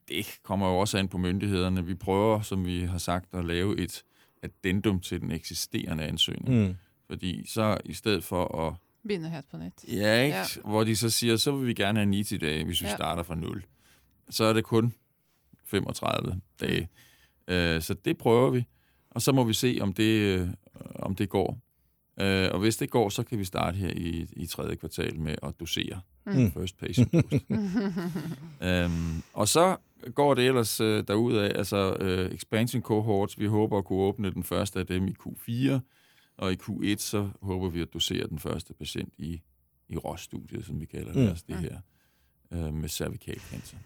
det 0.08 0.26
kommer 0.44 0.68
jo 0.68 0.78
også 0.78 0.98
an 0.98 1.08
på 1.08 1.18
myndighederne. 1.18 1.86
Vi 1.86 1.96
prøver, 1.96 2.42
som 2.42 2.66
vi 2.66 2.82
har 2.84 2.98
sagt, 2.98 3.34
at 3.34 3.46
lave 3.46 3.78
et 3.80 4.04
addendum 4.44 5.00
til 5.00 5.22
den 5.22 5.32
eksisterende 5.32 6.04
ansøgning. 6.04 6.68
Mm. 6.68 6.76
Fordi 7.10 7.48
så 7.50 7.78
i 7.86 7.94
stedet 7.94 8.24
for 8.24 8.68
at... 8.68 8.74
Begynner 9.04 9.30
helt 9.30 9.50
på 9.52 9.58
nytt. 9.58 9.84
Ja, 9.88 10.22
ikke? 10.24 10.38
Ja. 10.38 10.44
Hvor 10.66 10.84
de 10.84 10.96
så 10.96 11.10
siger, 11.10 11.36
så 11.38 11.52
vil 11.56 11.68
vi 11.68 11.74
gerne 11.74 12.00
have 12.00 12.06
90 12.16 12.42
dage, 12.42 12.66
hvis 12.66 12.82
vi 12.82 12.88
Ja. 12.88 12.96
starter 12.96 13.24
fra 13.24 13.36
0. 13.36 13.66
Så 14.30 14.44
er 14.44 14.54
det 14.54 14.64
kun 14.64 14.94
35 15.66 16.42
dage. 16.62 16.90
Øh, 17.48 17.82
så 17.82 17.94
det 17.94 18.18
prøver 18.18 18.50
vi. 18.50 18.66
Og 19.12 19.22
så 19.22 19.32
må 19.32 19.44
vi 19.44 19.54
se, 19.54 19.78
om 19.82 19.94
det, 19.94 20.20
øh, 20.40 20.48
om 20.96 21.16
det 21.16 21.30
går. 21.30 21.60
Øh, 22.20 22.50
og 22.54 22.60
hvis 22.60 22.78
det 22.78 22.90
går, 22.90 23.10
så 23.10 23.24
kan 23.24 23.40
vi 23.40 23.44
starte 23.46 23.76
her 23.78 23.90
i, 23.90 24.28
i 24.34 24.46
tredje 24.46 24.76
kvartal 24.76 25.20
med 25.20 25.36
at 25.44 25.60
dosere 25.60 26.02
Mm. 26.26 26.52
first 26.52 26.78
patient 26.78 27.12
dose. 27.14 27.42
øhm, 28.62 29.24
og 29.34 29.48
så 29.48 29.76
går 30.16 30.34
det 30.34 30.46
ellers 30.48 30.82
øh, 30.82 31.04
derudad, 31.08 31.52
altså 31.56 31.98
øh, 32.00 32.32
expansion 32.32 32.82
cohorts, 32.82 33.40
vi 33.40 33.46
håber 33.46 33.78
at 33.78 33.86
kunne 33.86 34.00
åbne 34.00 34.32
den 34.34 34.44
første 34.44 34.80
af 34.80 34.86
dem 34.88 35.08
i 35.08 35.16
Q4, 35.28 35.80
og 36.38 36.52
i 36.54 36.58
Q1 36.64 36.96
så 36.98 37.30
håber 37.42 37.70
vi 37.70 37.82
at 37.82 37.94
dosere 37.94 38.28
den 38.28 38.40
første 38.40 38.74
patient 38.74 39.14
i, 39.18 39.42
i 39.90 39.98
ROS-studiet, 39.98 40.66
som 40.66 40.80
vi 40.82 40.86
kalder 40.86 41.14
det, 41.14 41.22
Mm. 41.24 41.28
altså 41.30 41.44
det 41.48 41.56
her 41.58 41.78
øh, 42.54 42.74
med 42.74 42.90
cervikalcancer. 42.90 43.78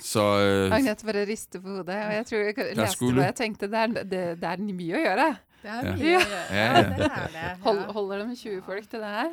Så 0.00 0.20
øh, 0.40 0.72
Agnete 0.72 1.06
bare 1.06 1.26
rister 1.26 1.60
på 1.60 1.68
hodet, 1.68 1.88
og 1.88 1.94
jeg 1.94 2.26
tror 2.26 2.38
jeg 2.38 2.54
leste 2.76 2.96
skulle- 2.96 3.14
hva 3.14 3.24
jeg 3.24 3.34
tenkte. 3.34 3.66
Det 3.66 3.74
er, 3.78 3.86
det, 3.86 4.10
det 4.10 4.44
er 4.44 4.56
mye 4.58 4.94
å 4.94 5.00
gjøre. 5.04 5.36
Det 5.62 5.70
er 5.70 5.86
Ja. 5.86 5.92
å 5.94 5.96
gjøre. 5.98 6.40
Ja, 6.50 6.56
Ja, 6.56 6.76
ja. 6.78 6.82
det 6.96 7.04
er 7.04 7.26
det. 7.32 7.62
Hold, 7.62 7.78
holder 7.92 8.18
det 8.18 8.28
med 8.28 8.36
20 8.36 8.62
folk 8.66 8.90
til 8.90 8.98
det 8.98 9.08
her? 9.08 9.30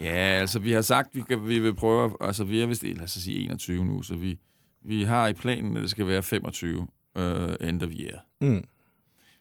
Ja, 0.00 0.14
altså 0.40 0.58
vi 0.58 0.72
har 0.72 0.82
sagt, 0.82 1.08
vi, 1.14 1.20
kan, 1.28 1.48
vi 1.48 1.58
vil 1.58 1.74
prøve, 1.74 2.16
altså 2.20 2.44
vi 2.44 2.60
er 2.60 2.66
vist, 2.66 2.82
lad 2.82 3.02
os 3.02 3.10
sige 3.10 3.38
21 3.44 3.84
nu, 3.84 4.02
så 4.02 4.16
vi, 4.16 4.38
vi 4.82 5.02
har 5.04 5.28
i 5.28 5.32
planen, 5.32 5.76
at 5.76 5.82
det 5.82 5.90
skal 5.90 6.06
være 6.06 6.22
25 6.22 6.86
øh, 7.16 7.54
end 7.60 7.82
of 7.82 7.88
year. 7.92 8.18
Mm. 8.40 8.64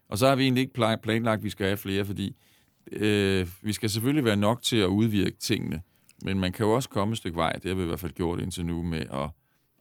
Og 0.10 0.18
så 0.18 0.28
har 0.28 0.36
vi 0.36 0.44
egentlig 0.44 0.62
ikke 0.62 0.98
planlagt, 1.04 1.40
at 1.40 1.44
vi 1.44 1.50
skal 1.50 1.66
have 1.66 1.78
flere, 1.78 2.06
fordi 2.06 2.36
øh, 2.92 3.48
vi 3.62 3.74
skal 3.74 3.90
selvfølgelig 3.90 4.26
være 4.26 4.36
nok 4.38 4.62
til 4.62 4.78
at 4.78 4.88
udvirke 4.88 5.38
tingene, 5.40 5.82
men 6.24 6.40
man 6.40 6.52
kan 6.52 6.66
jo 6.66 6.72
også 6.72 6.90
komme 6.90 7.12
et 7.12 7.18
stykke 7.18 7.38
vej, 7.38 7.52
det 7.54 7.66
har 7.70 7.76
vi 7.76 7.84
i 7.84 7.88
hvert 7.88 8.00
fald 8.00 8.12
gjort 8.14 8.40
indtil 8.40 8.66
nu, 8.66 8.84
med 8.84 9.00
at, 9.14 9.30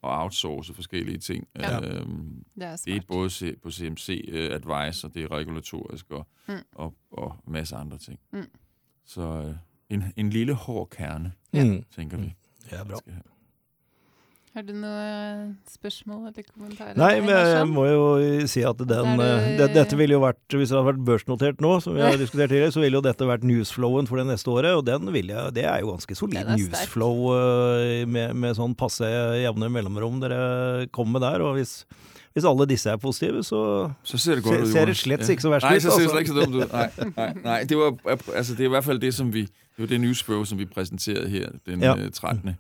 at 0.05 0.11
outsource 0.11 0.75
forskellige 0.75 1.19
ting. 1.19 1.49
Ja. 1.59 1.81
Øhm, 1.87 2.45
Det 2.55 2.63
er 2.63 2.77
det 2.85 2.97
er 2.97 3.01
både 3.09 3.31
C- 3.31 3.61
på 3.63 3.71
CMC 3.71 4.25
uh, 4.29 4.35
Advice, 4.39 5.07
og 5.07 5.15
det 5.15 5.23
er 5.25 5.31
regulatorisk, 5.33 6.11
og, 6.11 6.27
Mm. 6.49 6.55
og, 6.73 6.95
og 7.11 7.37
masse 7.47 7.77
andre 7.77 7.99
ting. 7.99 8.19
Mm. 8.33 8.51
Så 9.05 9.23
øh, 9.23 9.55
en, 9.89 10.05
en 10.17 10.31
lille 10.31 10.53
hård 10.55 10.91
kerne, 10.91 11.33
ja. 11.53 11.81
tænker 11.97 12.17
vi. 12.19 12.35
Ja, 12.73 12.85
bra. 12.85 12.99
Har 14.57 14.65
du 14.65 14.71
noen 14.73 15.51
spørsmål 15.69 16.31
eller 16.31 16.45
kommentarer? 16.49 16.97
Nei, 16.97 17.11
men 17.21 17.29
jeg 17.29 17.49
jeg 17.59 17.67
må 17.69 17.83
jo 17.91 18.47
si 18.49 18.63
at 18.65 18.79
den, 18.81 18.89
Er 19.21 19.57
det- 19.59 19.67
eh, 19.69 19.75
dette 19.75 19.97
ville 19.99 20.15
jo 20.17 20.21
vært, 20.23 20.39
Hvis 20.49 20.71
det 20.73 20.79
hadde 20.79 20.89
vært 20.95 21.05
børsnotert 21.05 21.61
nå, 21.61 21.75
som 21.83 21.93
vi 21.95 22.01
har 22.01 22.17
diskutert 22.17 22.49
tidligere, 22.49 22.73
så 22.73 22.81
ville 22.81 22.97
jo 22.97 23.03
dette 23.05 23.21
vært 23.29 23.45
newsflowen 23.45 24.09
for 24.09 24.17
det 24.17 24.27
neste 24.31 24.49
året. 24.49 24.73
Og 24.79 24.85
den 24.87 25.13
vil 25.13 25.27
jeg, 25.29 25.53
det 25.53 25.65
er 25.67 25.81
jo 25.81 25.93
ganske 25.93 26.17
solid 26.17 26.47
newsflow 26.57 27.37
eh, 27.37 28.07
med, 28.07 28.35
med 28.35 28.57
sånn 28.57 28.75
passe 28.75 29.05
jevne 29.05 29.69
mellomrom 29.69 30.21
dere 30.25 30.89
kommer 30.89 31.21
med 31.21 31.27
der. 31.29 31.45
Og 31.45 31.57
hvis, 31.61 31.85
hvis 32.35 32.45
alle 32.49 32.65
disse 32.67 32.87
er 32.89 32.97
positive, 32.97 33.45
så 33.45 33.93
Så 34.03 34.17
ser 34.19 34.37
det 34.37 34.45
godt 34.45 34.57
ser, 34.65 34.73
ser 34.73 34.87
det 34.87 34.97
slett 34.97 35.21
ikke 35.29 35.45
så 35.45 35.53
verst 35.53 35.67
ut. 35.67 35.71
Nei, 35.71 35.79
så 35.85 35.91
ser 35.91 36.01
det 36.01 36.09
altså. 36.09 36.21
ikke 36.25 36.33
så 36.33 36.41
dumt 36.41 36.63
ut. 36.65 36.73
Nei, 36.73 36.89
nei, 37.13 37.33
nei. 37.45 37.65
Det 37.65 37.77
var, 37.77 37.93
altså, 38.33 38.57
det 38.57 38.61
er 38.65 38.71
i 38.73 38.75
hvert 38.79 38.85
fall 38.89 38.99
det, 38.99 39.13
som 39.13 39.31
vi, 39.31 39.43
det 39.77 39.85
var 39.85 39.87
det 39.93 40.01
newsflow 40.01 40.45
som 40.49 40.57
vi 40.57 40.65
presenterte 40.65 41.29
her 41.29 41.53
den 41.67 41.83
Ja. 41.85 41.93
ja. 41.93 42.09
13. 42.09 42.57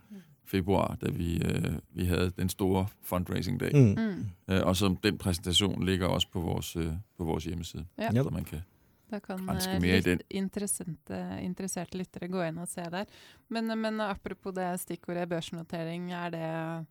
februar, 0.57 0.97
da 1.01 1.11
vi, 1.11 1.42
øh, 1.45 1.73
vi 1.90 2.05
havde 2.05 2.31
den 2.37 2.49
store 2.49 2.87
fundraising-dag. 3.03 3.73
Mm. 3.75 3.95
Mm. 4.03 4.55
Øh, 4.55 4.66
og 4.66 4.77
som 4.77 4.97
den 4.97 5.19
præsentation 5.19 5.87
ligger 5.87 6.07
også 6.07 6.29
på 6.33 6.40
vores, 6.40 6.77
øh, 6.77 6.92
på 7.19 7.25
vores 7.25 7.45
hjemmeside, 7.45 7.85
Ja. 7.99 8.11
Så 8.23 8.31
man 8.31 8.45
kan 8.45 8.62
Da 9.11 9.19
kan 9.19 9.47
Ganske 9.47 9.81
mer 9.81 9.95
i 9.95 10.01
litt 10.01 11.11
interesserte 11.47 11.99
lyttere 11.99 12.29
gå 12.29 12.40
inn 12.42 12.59
og 12.59 12.69
se 12.69 12.83
der. 12.90 13.05
Men, 13.49 13.71
men 13.79 14.01
apropos 14.01 14.55
det 14.55 14.81
stikkordet 14.81 15.29
børsnotering, 15.29 16.12
er 16.12 16.31
det 16.31 16.87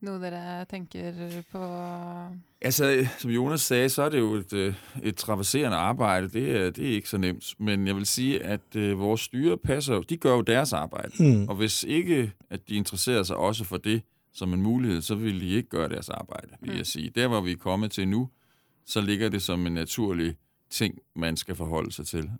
noe 0.00 0.18
dere 0.20 0.64
tenker 0.64 1.42
på 1.52 1.60
Altså, 2.64 3.06
som 3.18 3.30
Jonas 3.30 3.60
sa, 3.60 3.88
så 3.88 4.02
er 4.02 4.08
det 4.08 4.18
jo 4.18 4.34
et, 4.34 4.52
øh, 4.52 4.74
et 5.02 5.16
traverserende 5.16 5.76
arbejde. 5.76 6.28
Det 6.28 6.56
er, 6.56 6.70
det 6.70 6.88
er 6.90 6.94
ikke 6.94 7.08
så 7.08 7.18
nemt. 7.18 7.54
Men 7.58 7.86
jeg 7.86 7.96
vil 7.96 8.06
si 8.06 8.36
at 8.38 8.76
øh, 8.76 8.98
vores 8.98 9.20
styre 9.20 9.56
passer, 9.58 10.00
de 10.00 10.16
gjør 10.16 10.34
jo 10.34 10.40
deres 10.40 10.72
arbejde. 10.72 11.12
Mm. 11.36 11.48
Og 11.48 11.54
hvis 11.54 11.82
ikke, 11.84 12.32
at 12.50 12.68
de 12.68 12.74
interesserer 12.74 13.22
seg 13.22 13.36
også 13.36 13.64
for 13.64 13.76
det 13.76 14.02
som 14.32 14.52
en 14.54 14.62
mulighet, 14.62 15.04
så 15.04 15.14
vil 15.14 15.40
de 15.40 15.48
ikke 15.48 15.68
gjøre 15.68 15.88
deres 15.88 16.08
arbejde, 16.08 16.48
vil 16.60 16.70
Mm. 16.70 16.76
jeg 16.76 16.86
si. 16.86 17.08
Der, 17.14 17.28
hvor 17.28 17.40
vi 17.40 17.52
er 17.52 17.56
kommet 17.56 17.90
til 17.90 18.08
nå, 18.08 18.28
så 18.86 19.00
ligger 19.00 19.28
det 19.28 19.42
som 19.42 19.66
en 19.66 19.72
naturlig 19.74 20.36
ting, 20.70 20.98
man 21.16 21.36
skal 21.36 21.54
forholde 21.54 21.92
seg 21.92 22.06
til. 22.06 22.30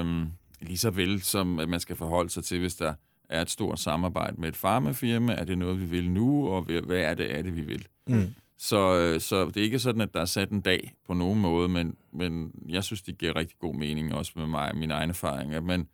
Um, 0.00 0.32
lige 0.60 0.78
så 0.78 0.90
vel 0.90 1.22
som, 1.22 1.58
at 1.58 1.68
man 1.68 1.80
skal 1.80 1.96
forholde 1.96 2.30
seg 2.30 2.44
til, 2.44 2.60
hvis 2.60 2.74
der 2.74 2.94
er 3.28 3.42
et 3.42 3.50
stort 3.50 3.78
samarbejde 3.78 4.40
med 4.40 4.48
et 4.48 4.56
farmafirma. 4.56 5.32
Er 5.32 5.44
det 5.44 5.58
noget, 5.58 5.80
vi 5.80 5.86
vil 5.86 6.10
nu, 6.10 6.48
og 6.48 6.62
hvad 6.62 6.98
er 6.98 7.14
det, 7.14 7.38
er 7.38 7.42
det 7.42 7.56
vi 7.56 7.60
vil? 7.60 7.86
Mm. 8.06 8.34
Så, 8.58 8.98
øh, 8.98 9.20
så 9.20 9.44
det 9.44 9.56
er 9.56 9.62
ikke 9.64 9.78
sådan, 9.78 10.00
at 10.00 10.14
der 10.14 10.20
er 10.20 10.24
sat 10.24 10.50
en 10.50 10.60
dag 10.60 10.94
på 11.06 11.14
nogen 11.14 11.40
måde, 11.40 11.68
men, 11.68 11.96
men 12.12 12.52
jeg 12.68 12.84
synes, 12.84 13.02
det 13.02 13.18
giver 13.18 13.36
rigtig 13.36 13.58
god 13.58 13.74
mening, 13.74 14.14
også 14.14 14.32
med 14.36 14.46
mig 14.46 14.76
min 14.76 14.90
egen 14.90 15.10
erfaring, 15.10 15.54
at 15.54 15.64
man 15.64 15.88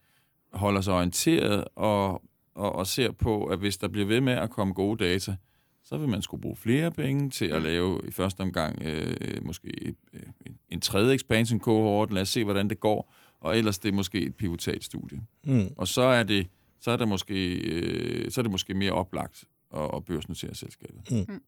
holder 0.52 0.80
sig 0.80 0.94
orienteret 0.94 1.64
og, 1.76 2.22
og, 2.54 2.72
og 2.72 2.86
ser 2.86 3.10
på, 3.10 3.44
at 3.44 3.58
hvis 3.58 3.76
der 3.76 3.88
bliver 3.88 4.06
ved 4.06 4.20
med 4.20 4.32
at 4.32 4.50
komme 4.50 4.74
gode 4.74 5.04
data, 5.04 5.36
så 5.84 5.96
vil 5.96 6.08
man 6.08 6.22
skulle 6.22 6.40
bruge 6.40 6.56
flere 6.56 6.90
penge 6.90 7.30
til 7.30 7.44
at 7.44 7.62
lave 7.62 8.00
i 8.08 8.10
første 8.10 8.40
omgang 8.40 8.82
øh, 8.82 9.44
måske 9.44 9.94
øh, 10.12 10.22
en 10.68 10.80
tredje 10.80 11.14
expansion 11.14 11.60
cohort. 11.60 12.12
Lad 12.12 12.22
os 12.22 12.28
se, 12.28 12.44
hvordan 12.44 12.68
det 12.68 12.80
går. 12.80 13.14
Og 13.40 13.58
ellers 13.58 13.78
det 13.78 13.88
er 13.88 13.92
måske 13.92 14.20
et 14.20 14.36
pivotalt 14.36 14.84
studie. 14.84 15.20
Mm. 15.44 15.68
Og 15.76 15.88
så 15.88 16.02
er 16.02 16.22
det, 16.22 16.46
så 16.80 16.90
er 16.90 16.96
det, 16.96 17.08
måske, 17.08 17.54
øh, 17.58 18.30
så 18.30 18.40
er 18.40 18.42
det 18.42 18.50
måske 18.52 18.74
mere 18.74 18.92
oplagt 18.92 19.44
at, 19.74 19.90
at 19.94 20.04
børsnotere 20.04 20.54
selskabet. 20.54 21.10
Mm. 21.10 21.16
Mm. 21.34 21.42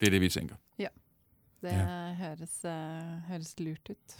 Det 0.00 0.06
er 0.06 0.10
det, 0.10 0.20
vi 0.20 0.28
tænker. 0.28 0.56
Det 1.64 1.70
Ja. 1.72 2.14
høres, 2.14 2.60
uh, 2.64 2.70
høres 3.28 3.54
lurt 3.60 3.90
ut. 3.90 4.16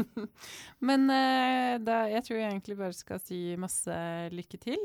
Men 0.88 1.00
uh, 1.10 1.86
da, 1.86 1.94
jeg 2.12 2.20
tror 2.24 2.36
jeg 2.36 2.48
egentlig 2.50 2.76
bare 2.76 2.92
skal 2.92 3.20
si 3.24 3.56
masse 3.56 3.94
lykke 4.28 4.56
til. 4.60 4.76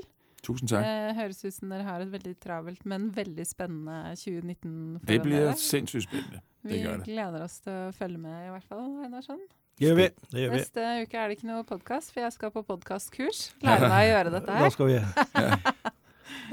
Tusind 0.44 0.70
tak. 0.72 0.86
Det 0.86 1.16
høres 1.20 1.44
ut 1.46 1.54
som 1.54 1.70
dere 1.70 1.84
har 1.84 2.00
et 2.00 2.12
veldig 2.12 2.38
travelt, 2.40 2.86
men 2.86 3.10
veldig 3.16 3.44
spennende 3.48 4.16
2019 4.16 4.94
Det 4.94 5.02
foran 5.06 5.22
bliver 5.22 5.40
dere. 5.44 5.58
sindssygt 5.58 6.04
spændende. 6.08 6.40
Vi 6.64 6.80
gør 6.82 6.96
det. 6.98 7.06
gleder 7.06 7.44
oss 7.44 7.60
til 7.60 7.72
å 7.74 7.92
følge 7.92 8.18
med, 8.18 8.48
i 8.48 8.50
hvert 8.56 8.66
fall. 8.72 8.88
Einarsson. 9.06 9.44
Det 9.82 9.88
gjør 9.88 9.96
vi. 9.98 10.04
Det 10.30 10.42
gjør 10.44 10.52
vi. 10.52 10.58
Neste 10.62 10.82
uke 11.02 11.18
er 11.18 11.32
det 11.32 11.36
ikke 11.40 11.48
noe 11.50 11.64
podkast, 11.66 12.12
for 12.14 12.22
jeg 12.22 12.34
skal 12.36 12.52
på 12.54 12.62
podkastkurs. 12.68 13.40
Lære 13.66 13.88
meg 13.90 14.04
å 14.04 14.10
gjøre 14.12 14.34
dette 14.36 14.58
Da 14.62 14.68
skal 14.76 14.92
vi 14.92 14.98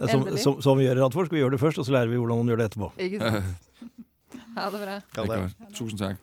som, 0.15 0.23
som, 0.41 0.55
som 0.65 0.79
vi 0.81 0.87
gjør 0.87 0.97
i 0.97 1.03
Radforsk, 1.03 1.35
vi 1.37 1.43
gjøre 1.43 1.59
det 1.59 1.61
først, 1.61 1.83
og 1.83 1.85
så 1.85 1.93
lærer 1.93 2.09
vi 2.09 2.17
hvordan 2.23 2.41
man 2.41 2.49
gjør 2.49 2.63
det 2.63 2.69
etterpå. 2.71 2.89
Ikke 2.97 3.21
sant? 3.21 3.51
Ha 4.59 4.65
det 4.73 4.79
bra. 4.81 4.95
Det 5.15 5.23
er 5.23 5.29
godt. 5.29 5.61
Tusind 5.77 6.01
tak. 6.01 6.17